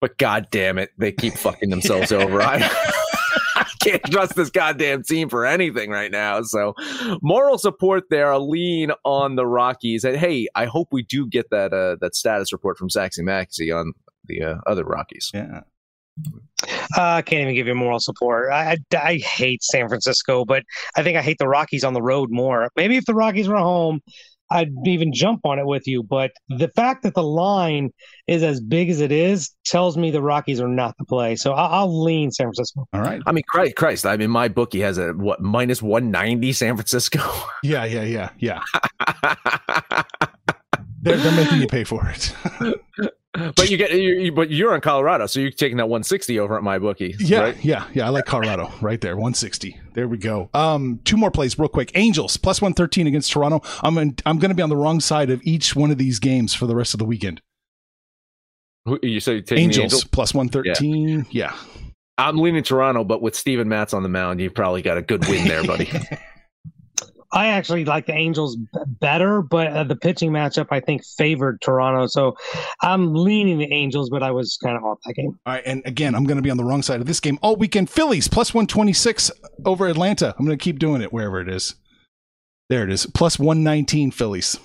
but 0.00 0.18
god 0.18 0.48
damn 0.50 0.78
it, 0.78 0.90
they 0.98 1.12
keep 1.12 1.32
fucking 1.38 1.70
themselves 1.70 2.12
over. 2.12 2.42
I, 2.42 2.58
I 3.56 3.66
can't 3.80 4.04
trust 4.04 4.36
this 4.36 4.50
goddamn 4.50 5.02
team 5.02 5.30
for 5.30 5.46
anything 5.46 5.90
right 5.90 6.10
now. 6.10 6.42
So, 6.42 6.74
moral 7.22 7.56
support 7.56 8.04
there, 8.10 8.30
a 8.30 8.38
lean 8.38 8.92
on 9.04 9.36
the 9.36 9.46
Rockies. 9.46 10.04
And 10.04 10.16
hey, 10.16 10.46
I 10.54 10.66
hope 10.66 10.88
we 10.92 11.02
do 11.02 11.26
get 11.26 11.48
that 11.50 11.72
uh, 11.72 11.96
that 12.02 12.14
status 12.14 12.52
report 12.52 12.76
from 12.76 12.90
Saxy 12.90 13.22
Maxey 13.22 13.72
on 13.72 13.94
the 14.26 14.42
uh, 14.42 14.54
other 14.66 14.84
Rockies. 14.84 15.30
Yeah. 15.32 15.62
Uh, 16.96 17.02
I 17.02 17.22
can't 17.22 17.42
even 17.42 17.54
give 17.54 17.68
you 17.68 17.74
moral 17.74 18.00
support. 18.00 18.50
I, 18.52 18.76
I, 18.92 18.96
I 18.96 19.16
hate 19.18 19.62
San 19.62 19.88
Francisco, 19.88 20.44
but 20.44 20.64
I 20.96 21.04
think 21.04 21.16
I 21.16 21.22
hate 21.22 21.38
the 21.38 21.46
Rockies 21.46 21.84
on 21.84 21.94
the 21.94 22.02
road 22.02 22.30
more. 22.30 22.68
Maybe 22.76 22.96
if 22.96 23.06
the 23.06 23.14
Rockies 23.14 23.48
were 23.48 23.56
home, 23.56 24.00
I'd 24.50 24.72
even 24.86 25.12
jump 25.12 25.44
on 25.44 25.58
it 25.58 25.66
with 25.66 25.86
you. 25.86 26.02
But 26.02 26.32
the 26.48 26.68
fact 26.68 27.02
that 27.02 27.14
the 27.14 27.22
line 27.22 27.92
is 28.26 28.42
as 28.42 28.60
big 28.60 28.90
as 28.90 29.00
it 29.00 29.12
is 29.12 29.50
tells 29.64 29.96
me 29.96 30.10
the 30.10 30.22
Rockies 30.22 30.60
are 30.60 30.68
not 30.68 30.96
the 30.98 31.04
play. 31.04 31.36
So 31.36 31.52
I'll, 31.52 31.72
I'll 31.72 32.04
lean 32.04 32.30
San 32.30 32.46
Francisco. 32.46 32.86
All 32.92 33.00
right. 33.00 33.20
I 33.26 33.32
mean, 33.32 33.44
Christ, 33.48 33.76
Christ. 33.76 34.06
I 34.06 34.16
mean, 34.16 34.30
my 34.30 34.48
bookie 34.48 34.80
has 34.80 34.98
a 34.98 35.12
what 35.12 35.40
minus 35.40 35.82
one 35.82 36.10
ninety 36.10 36.52
San 36.52 36.76
Francisco. 36.76 37.20
Yeah, 37.64 37.84
yeah, 37.84 38.02
yeah, 38.02 38.30
yeah. 38.38 38.62
they're, 41.02 41.16
they're 41.16 41.32
making 41.32 41.60
you 41.60 41.66
pay 41.66 41.82
for 41.82 42.08
it. 42.08 42.32
but 43.34 43.70
you 43.70 43.76
get, 43.76 43.92
you, 43.92 44.32
but 44.32 44.50
you're 44.50 44.74
in 44.74 44.80
Colorado, 44.80 45.26
so 45.26 45.40
you're 45.40 45.50
taking 45.50 45.76
that 45.76 45.88
160 45.88 46.38
over 46.38 46.56
at 46.56 46.62
my 46.62 46.78
bookie. 46.78 47.14
Yeah, 47.18 47.40
right? 47.40 47.64
yeah, 47.64 47.86
yeah. 47.92 48.06
I 48.06 48.08
like 48.08 48.24
Colorado 48.24 48.72
right 48.80 49.00
there, 49.00 49.16
160. 49.16 49.78
There 49.94 50.08
we 50.08 50.18
go. 50.18 50.48
Um, 50.54 51.00
two 51.04 51.16
more 51.16 51.30
plays 51.30 51.58
real 51.58 51.68
quick. 51.68 51.92
Angels 51.94 52.36
plus 52.36 52.62
113 52.62 53.06
against 53.06 53.30
Toronto. 53.30 53.60
I'm 53.82 53.98
in, 53.98 54.16
I'm 54.24 54.38
going 54.38 54.50
to 54.50 54.54
be 54.54 54.62
on 54.62 54.70
the 54.70 54.76
wrong 54.76 55.00
side 55.00 55.30
of 55.30 55.40
each 55.44 55.76
one 55.76 55.90
of 55.90 55.98
these 55.98 56.18
games 56.18 56.54
for 56.54 56.66
the 56.66 56.74
rest 56.74 56.94
of 56.94 56.98
the 56.98 57.04
weekend. 57.04 57.42
Who, 58.86 58.98
you 59.02 59.20
say 59.20 59.42
taking 59.42 59.64
Angels, 59.64 59.84
Angels 59.84 60.04
plus 60.04 60.32
113. 60.32 61.26
Yeah. 61.30 61.52
yeah. 61.52 61.84
I'm 62.16 62.38
leaning 62.38 62.64
Toronto, 62.64 63.04
but 63.04 63.22
with 63.22 63.36
Steven 63.36 63.68
Matz 63.68 63.94
on 63.94 64.02
the 64.02 64.08
mound, 64.08 64.40
you've 64.40 64.54
probably 64.54 64.82
got 64.82 64.98
a 64.98 65.02
good 65.02 65.26
win 65.28 65.46
there, 65.46 65.62
buddy. 65.64 65.88
I 67.32 67.48
actually 67.48 67.84
like 67.84 68.06
the 68.06 68.14
Angels 68.14 68.56
better, 69.00 69.42
but 69.42 69.66
uh, 69.68 69.84
the 69.84 69.96
pitching 69.96 70.30
matchup 70.30 70.68
I 70.70 70.80
think 70.80 71.02
favored 71.04 71.60
Toronto. 71.60 72.06
So 72.06 72.36
I'm 72.82 73.14
leaning 73.14 73.58
the 73.58 73.70
Angels, 73.72 74.08
but 74.08 74.22
I 74.22 74.30
was 74.30 74.56
kind 74.62 74.76
of 74.76 74.84
off 74.84 74.98
that 75.04 75.14
game. 75.14 75.38
All 75.46 75.54
right, 75.54 75.62
and 75.66 75.82
again, 75.84 76.14
I'm 76.14 76.24
going 76.24 76.36
to 76.36 76.42
be 76.42 76.50
on 76.50 76.56
the 76.56 76.64
wrong 76.64 76.82
side 76.82 77.00
of 77.00 77.06
this 77.06 77.20
game 77.20 77.38
all 77.42 77.56
weekend. 77.56 77.90
Phillies 77.90 78.28
plus 78.28 78.54
126 78.54 79.30
over 79.64 79.86
Atlanta. 79.86 80.34
I'm 80.38 80.46
going 80.46 80.56
to 80.56 80.62
keep 80.62 80.78
doing 80.78 81.02
it 81.02 81.12
wherever 81.12 81.40
it 81.40 81.48
is. 81.48 81.74
There 82.70 82.84
it 82.84 82.90
is, 82.90 83.06
plus 83.06 83.38
119 83.38 84.10
Phillies. 84.10 84.58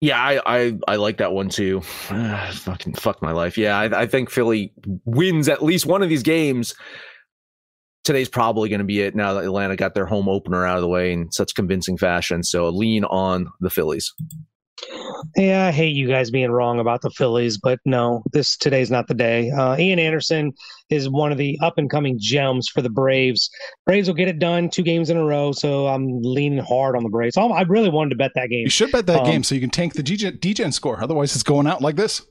Yeah, 0.00 0.20
I, 0.20 0.40
I, 0.46 0.78
I 0.86 0.96
like 0.96 1.18
that 1.18 1.32
one 1.32 1.48
too. 1.48 1.80
fucking 2.52 2.94
fuck 2.94 3.20
my 3.20 3.32
life. 3.32 3.58
Yeah, 3.58 3.78
I, 3.78 4.02
I 4.02 4.06
think 4.06 4.30
Philly 4.30 4.72
wins 5.04 5.48
at 5.48 5.62
least 5.62 5.86
one 5.86 6.02
of 6.02 6.08
these 6.08 6.22
games 6.22 6.74
today's 8.08 8.28
probably 8.30 8.70
going 8.70 8.78
to 8.78 8.86
be 8.86 9.02
it 9.02 9.14
now 9.14 9.34
that 9.34 9.44
Atlanta 9.44 9.76
got 9.76 9.92
their 9.92 10.06
home 10.06 10.30
opener 10.30 10.64
out 10.64 10.76
of 10.76 10.80
the 10.80 10.88
way 10.88 11.12
in 11.12 11.30
such 11.30 11.54
convincing 11.54 11.98
fashion. 11.98 12.42
So 12.42 12.66
lean 12.70 13.04
on 13.04 13.48
the 13.60 13.68
Phillies. 13.68 14.14
Yeah, 15.36 15.66
I 15.66 15.72
hate 15.72 15.94
you 15.94 16.08
guys 16.08 16.30
being 16.30 16.50
wrong 16.50 16.80
about 16.80 17.02
the 17.02 17.10
Phillies, 17.10 17.58
but 17.58 17.80
no, 17.84 18.22
this 18.32 18.56
today's 18.56 18.90
not 18.90 19.08
the 19.08 19.14
day. 19.14 19.50
Uh, 19.50 19.76
Ian 19.76 19.98
Anderson 19.98 20.54
is 20.88 21.10
one 21.10 21.32
of 21.32 21.36
the 21.36 21.58
up 21.62 21.76
and 21.76 21.90
coming 21.90 22.16
gems 22.18 22.66
for 22.66 22.80
the 22.80 22.88
Braves. 22.88 23.50
Braves 23.84 24.08
will 24.08 24.14
get 24.14 24.28
it 24.28 24.38
done 24.38 24.70
two 24.70 24.82
games 24.82 25.10
in 25.10 25.18
a 25.18 25.24
row, 25.24 25.52
so 25.52 25.86
I'm 25.88 26.22
leaning 26.22 26.64
hard 26.64 26.96
on 26.96 27.02
the 27.02 27.10
Braves. 27.10 27.34
So 27.34 27.42
I 27.42 27.62
really 27.62 27.90
wanted 27.90 28.10
to 28.10 28.16
bet 28.16 28.30
that 28.36 28.48
game. 28.48 28.64
You 28.64 28.70
should 28.70 28.90
bet 28.90 29.04
that 29.06 29.20
um, 29.20 29.26
game 29.26 29.42
so 29.42 29.54
you 29.54 29.60
can 29.60 29.68
tank 29.68 29.92
the 29.92 30.02
Degen 30.02 30.72
score. 30.72 31.02
Otherwise, 31.02 31.34
it's 31.34 31.42
going 31.42 31.66
out 31.66 31.82
like 31.82 31.96
this. 31.96 32.22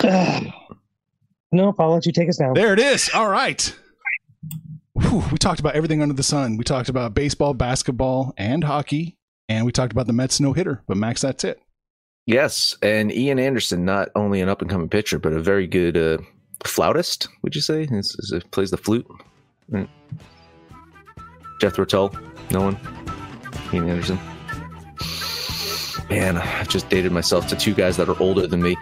nope, 0.02 1.74
I'll 1.78 1.92
let 1.92 2.06
you 2.06 2.12
take 2.12 2.30
us 2.30 2.38
down. 2.38 2.54
There 2.54 2.72
it 2.72 2.78
is. 2.78 3.10
All 3.12 3.28
right 3.28 3.74
whew, 4.94 5.24
we 5.30 5.38
talked 5.38 5.60
about 5.60 5.74
everything 5.74 6.02
under 6.02 6.14
the 6.14 6.22
sun. 6.22 6.56
We 6.56 6.64
talked 6.64 6.88
about 6.88 7.14
baseball, 7.14 7.54
basketball, 7.54 8.34
and 8.36 8.64
hockey, 8.64 9.16
and 9.48 9.66
we 9.66 9.72
talked 9.72 9.92
about 9.92 10.06
the 10.06 10.12
Mets 10.12 10.40
no 10.40 10.52
hitter. 10.52 10.82
But 10.86 10.96
Max, 10.96 11.20
that's 11.20 11.44
it. 11.44 11.60
Yes, 12.26 12.76
and 12.80 13.12
Ian 13.12 13.38
Anderson, 13.38 13.84
not 13.84 14.08
only 14.14 14.40
an 14.40 14.48
up 14.48 14.62
and 14.62 14.70
coming 14.70 14.88
pitcher, 14.88 15.18
but 15.18 15.34
a 15.34 15.40
very 15.40 15.66
good 15.66 15.96
uh, 15.96 16.18
flautist. 16.64 17.28
Would 17.42 17.54
you 17.54 17.60
say? 17.60 17.86
He's, 17.86 18.14
he's, 18.14 18.30
he 18.30 18.40
plays 18.50 18.70
the 18.70 18.78
flute. 18.78 19.06
Right. 19.68 19.90
Jethro 21.60 21.84
Tull, 21.84 22.14
no 22.50 22.62
one. 22.62 22.78
Ian 23.72 23.88
Anderson 23.88 24.18
man, 26.14 26.36
I've 26.38 26.68
just 26.68 26.88
dated 26.88 27.10
myself 27.10 27.48
to 27.48 27.56
two 27.56 27.74
guys 27.74 27.96
that 27.96 28.08
are 28.08 28.18
older 28.20 28.46
than 28.46 28.62
me. 28.62 28.76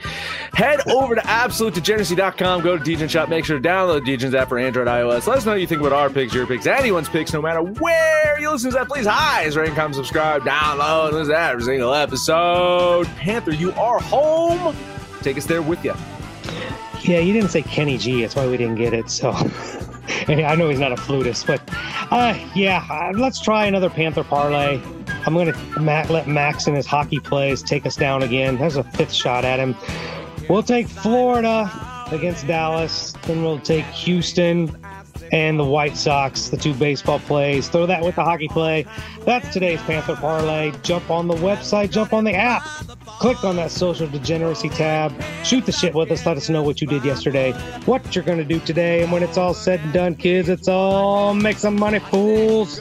Head 0.53 0.87
over 0.89 1.15
to 1.15 1.21
absolutedegeneracy.com, 1.23 2.63
go 2.63 2.77
to 2.77 2.85
Degen 2.85 3.09
Shop, 3.09 3.29
make 3.29 3.45
sure 3.45 3.59
to 3.59 3.69
download 3.69 4.05
Degen's 4.05 4.35
app 4.35 4.51
for 4.51 4.59
Android, 4.59 4.87
iOS. 4.87 5.27
Let 5.27 5.39
us 5.39 5.47
know 5.47 5.53
what 5.53 5.61
you 5.61 5.67
think 5.67 5.81
about 5.81 5.95
our 5.95 6.11
picks, 6.11 6.35
your 6.35 6.47
picks, 6.47 6.67
anyone's 6.67 7.09
picks, 7.09 7.33
no 7.33 7.41
matter 7.41 7.63
where 7.63 8.39
you 8.39 8.51
listen 8.51 8.71
to 8.71 8.77
that. 8.77 8.89
Please, 8.89 9.07
highs, 9.07 9.57
rate, 9.57 9.75
comment, 9.75 9.95
subscribe, 9.95 10.43
download, 10.43 11.13
listen 11.13 11.33
to 11.33 11.39
every 11.39 11.63
single 11.63 11.95
episode. 11.95 13.07
Panther, 13.17 13.53
you 13.53 13.73
are 13.73 14.01
home. 14.01 14.77
Take 15.23 15.39
us 15.39 15.47
there 15.47 15.63
with 15.63 15.83
you. 15.85 15.95
Yeah, 17.01 17.21
you 17.21 17.33
didn't 17.33 17.51
say 17.51 17.63
Kenny 17.63 17.97
G. 17.97 18.21
That's 18.21 18.37
why 18.37 18.47
we 18.47 18.57
didn't 18.57 18.77
get 18.77 18.93
it. 18.93 19.11
So. 19.11 19.33
I 20.29 20.55
know 20.57 20.69
he's 20.69 20.79
not 20.79 20.93
a 20.93 20.97
flutist, 20.97 21.47
but 21.47 21.61
uh, 22.11 22.39
yeah, 22.55 22.85
uh, 22.91 23.13
let's 23.17 23.41
try 23.41 23.67
another 23.67 23.89
Panther 23.89 24.25
parlay. 24.25 24.81
I'm 25.27 25.35
going 25.35 25.53
to 25.53 25.81
let 25.81 26.27
Max 26.27 26.67
and 26.67 26.77
his 26.77 26.87
hockey 26.87 27.21
plays 27.21 27.63
take 27.63 27.87
us 27.87 27.97
down 27.97 28.23
again. 28.23 28.59
There's 28.59 28.77
a 28.77 28.85
fifth 28.85 29.13
shot 29.13 29.45
at 29.45 29.59
him. 29.59 29.77
We'll 30.49 30.63
take 30.63 30.89
Florida 30.89 31.71
against 32.11 32.47
Dallas. 32.47 33.15
Then 33.23 33.43
we'll 33.43 33.61
take 33.61 33.85
Houston 33.87 34.77
and 35.33 35.59
the 35.59 35.65
White 35.65 35.97
Sox, 35.97 36.51
the 36.51 36.59
two 36.59 36.75
baseball 36.75 37.19
plays. 37.21 37.69
Throw 37.69 37.87
that 37.87 38.03
with 38.03 38.17
the 38.17 38.23
hockey 38.23 38.49
play. 38.49 38.87
That's 39.25 39.51
today's 39.53 39.81
Panther 39.83 40.15
Parlay. 40.15 40.73
Jump 40.83 41.11
on 41.11 41.27
the 41.27 41.35
website, 41.35 41.91
jump 41.91 42.13
on 42.13 42.25
the 42.25 42.35
app. 42.35 42.63
Click 43.07 43.43
on 43.45 43.57
that 43.57 43.71
social 43.71 44.07
degeneracy 44.07 44.69
tab. 44.69 45.13
Shoot 45.45 45.65
the 45.65 45.73
shit 45.73 45.95
with 45.95 46.11
us. 46.11 46.27
Let 46.27 46.37
us 46.37 46.49
know 46.49 46.63
what 46.63 46.81
you 46.81 46.87
did 46.87 47.05
yesterday, 47.05 47.53
what 47.87 48.15
you're 48.15 48.25
going 48.25 48.39
to 48.39 48.45
do 48.45 48.61
today. 48.61 49.03
And 49.03 49.11
when 49.11 49.23
it's 49.23 49.39
all 49.39 49.55
said 49.55 49.81
and 49.81 49.93
done, 49.93 50.17
kids, 50.17 50.49
it's 50.49 50.69
all 50.69 51.33
make 51.33 51.57
some 51.57 51.77
money, 51.77 52.01
fools. 52.01 52.81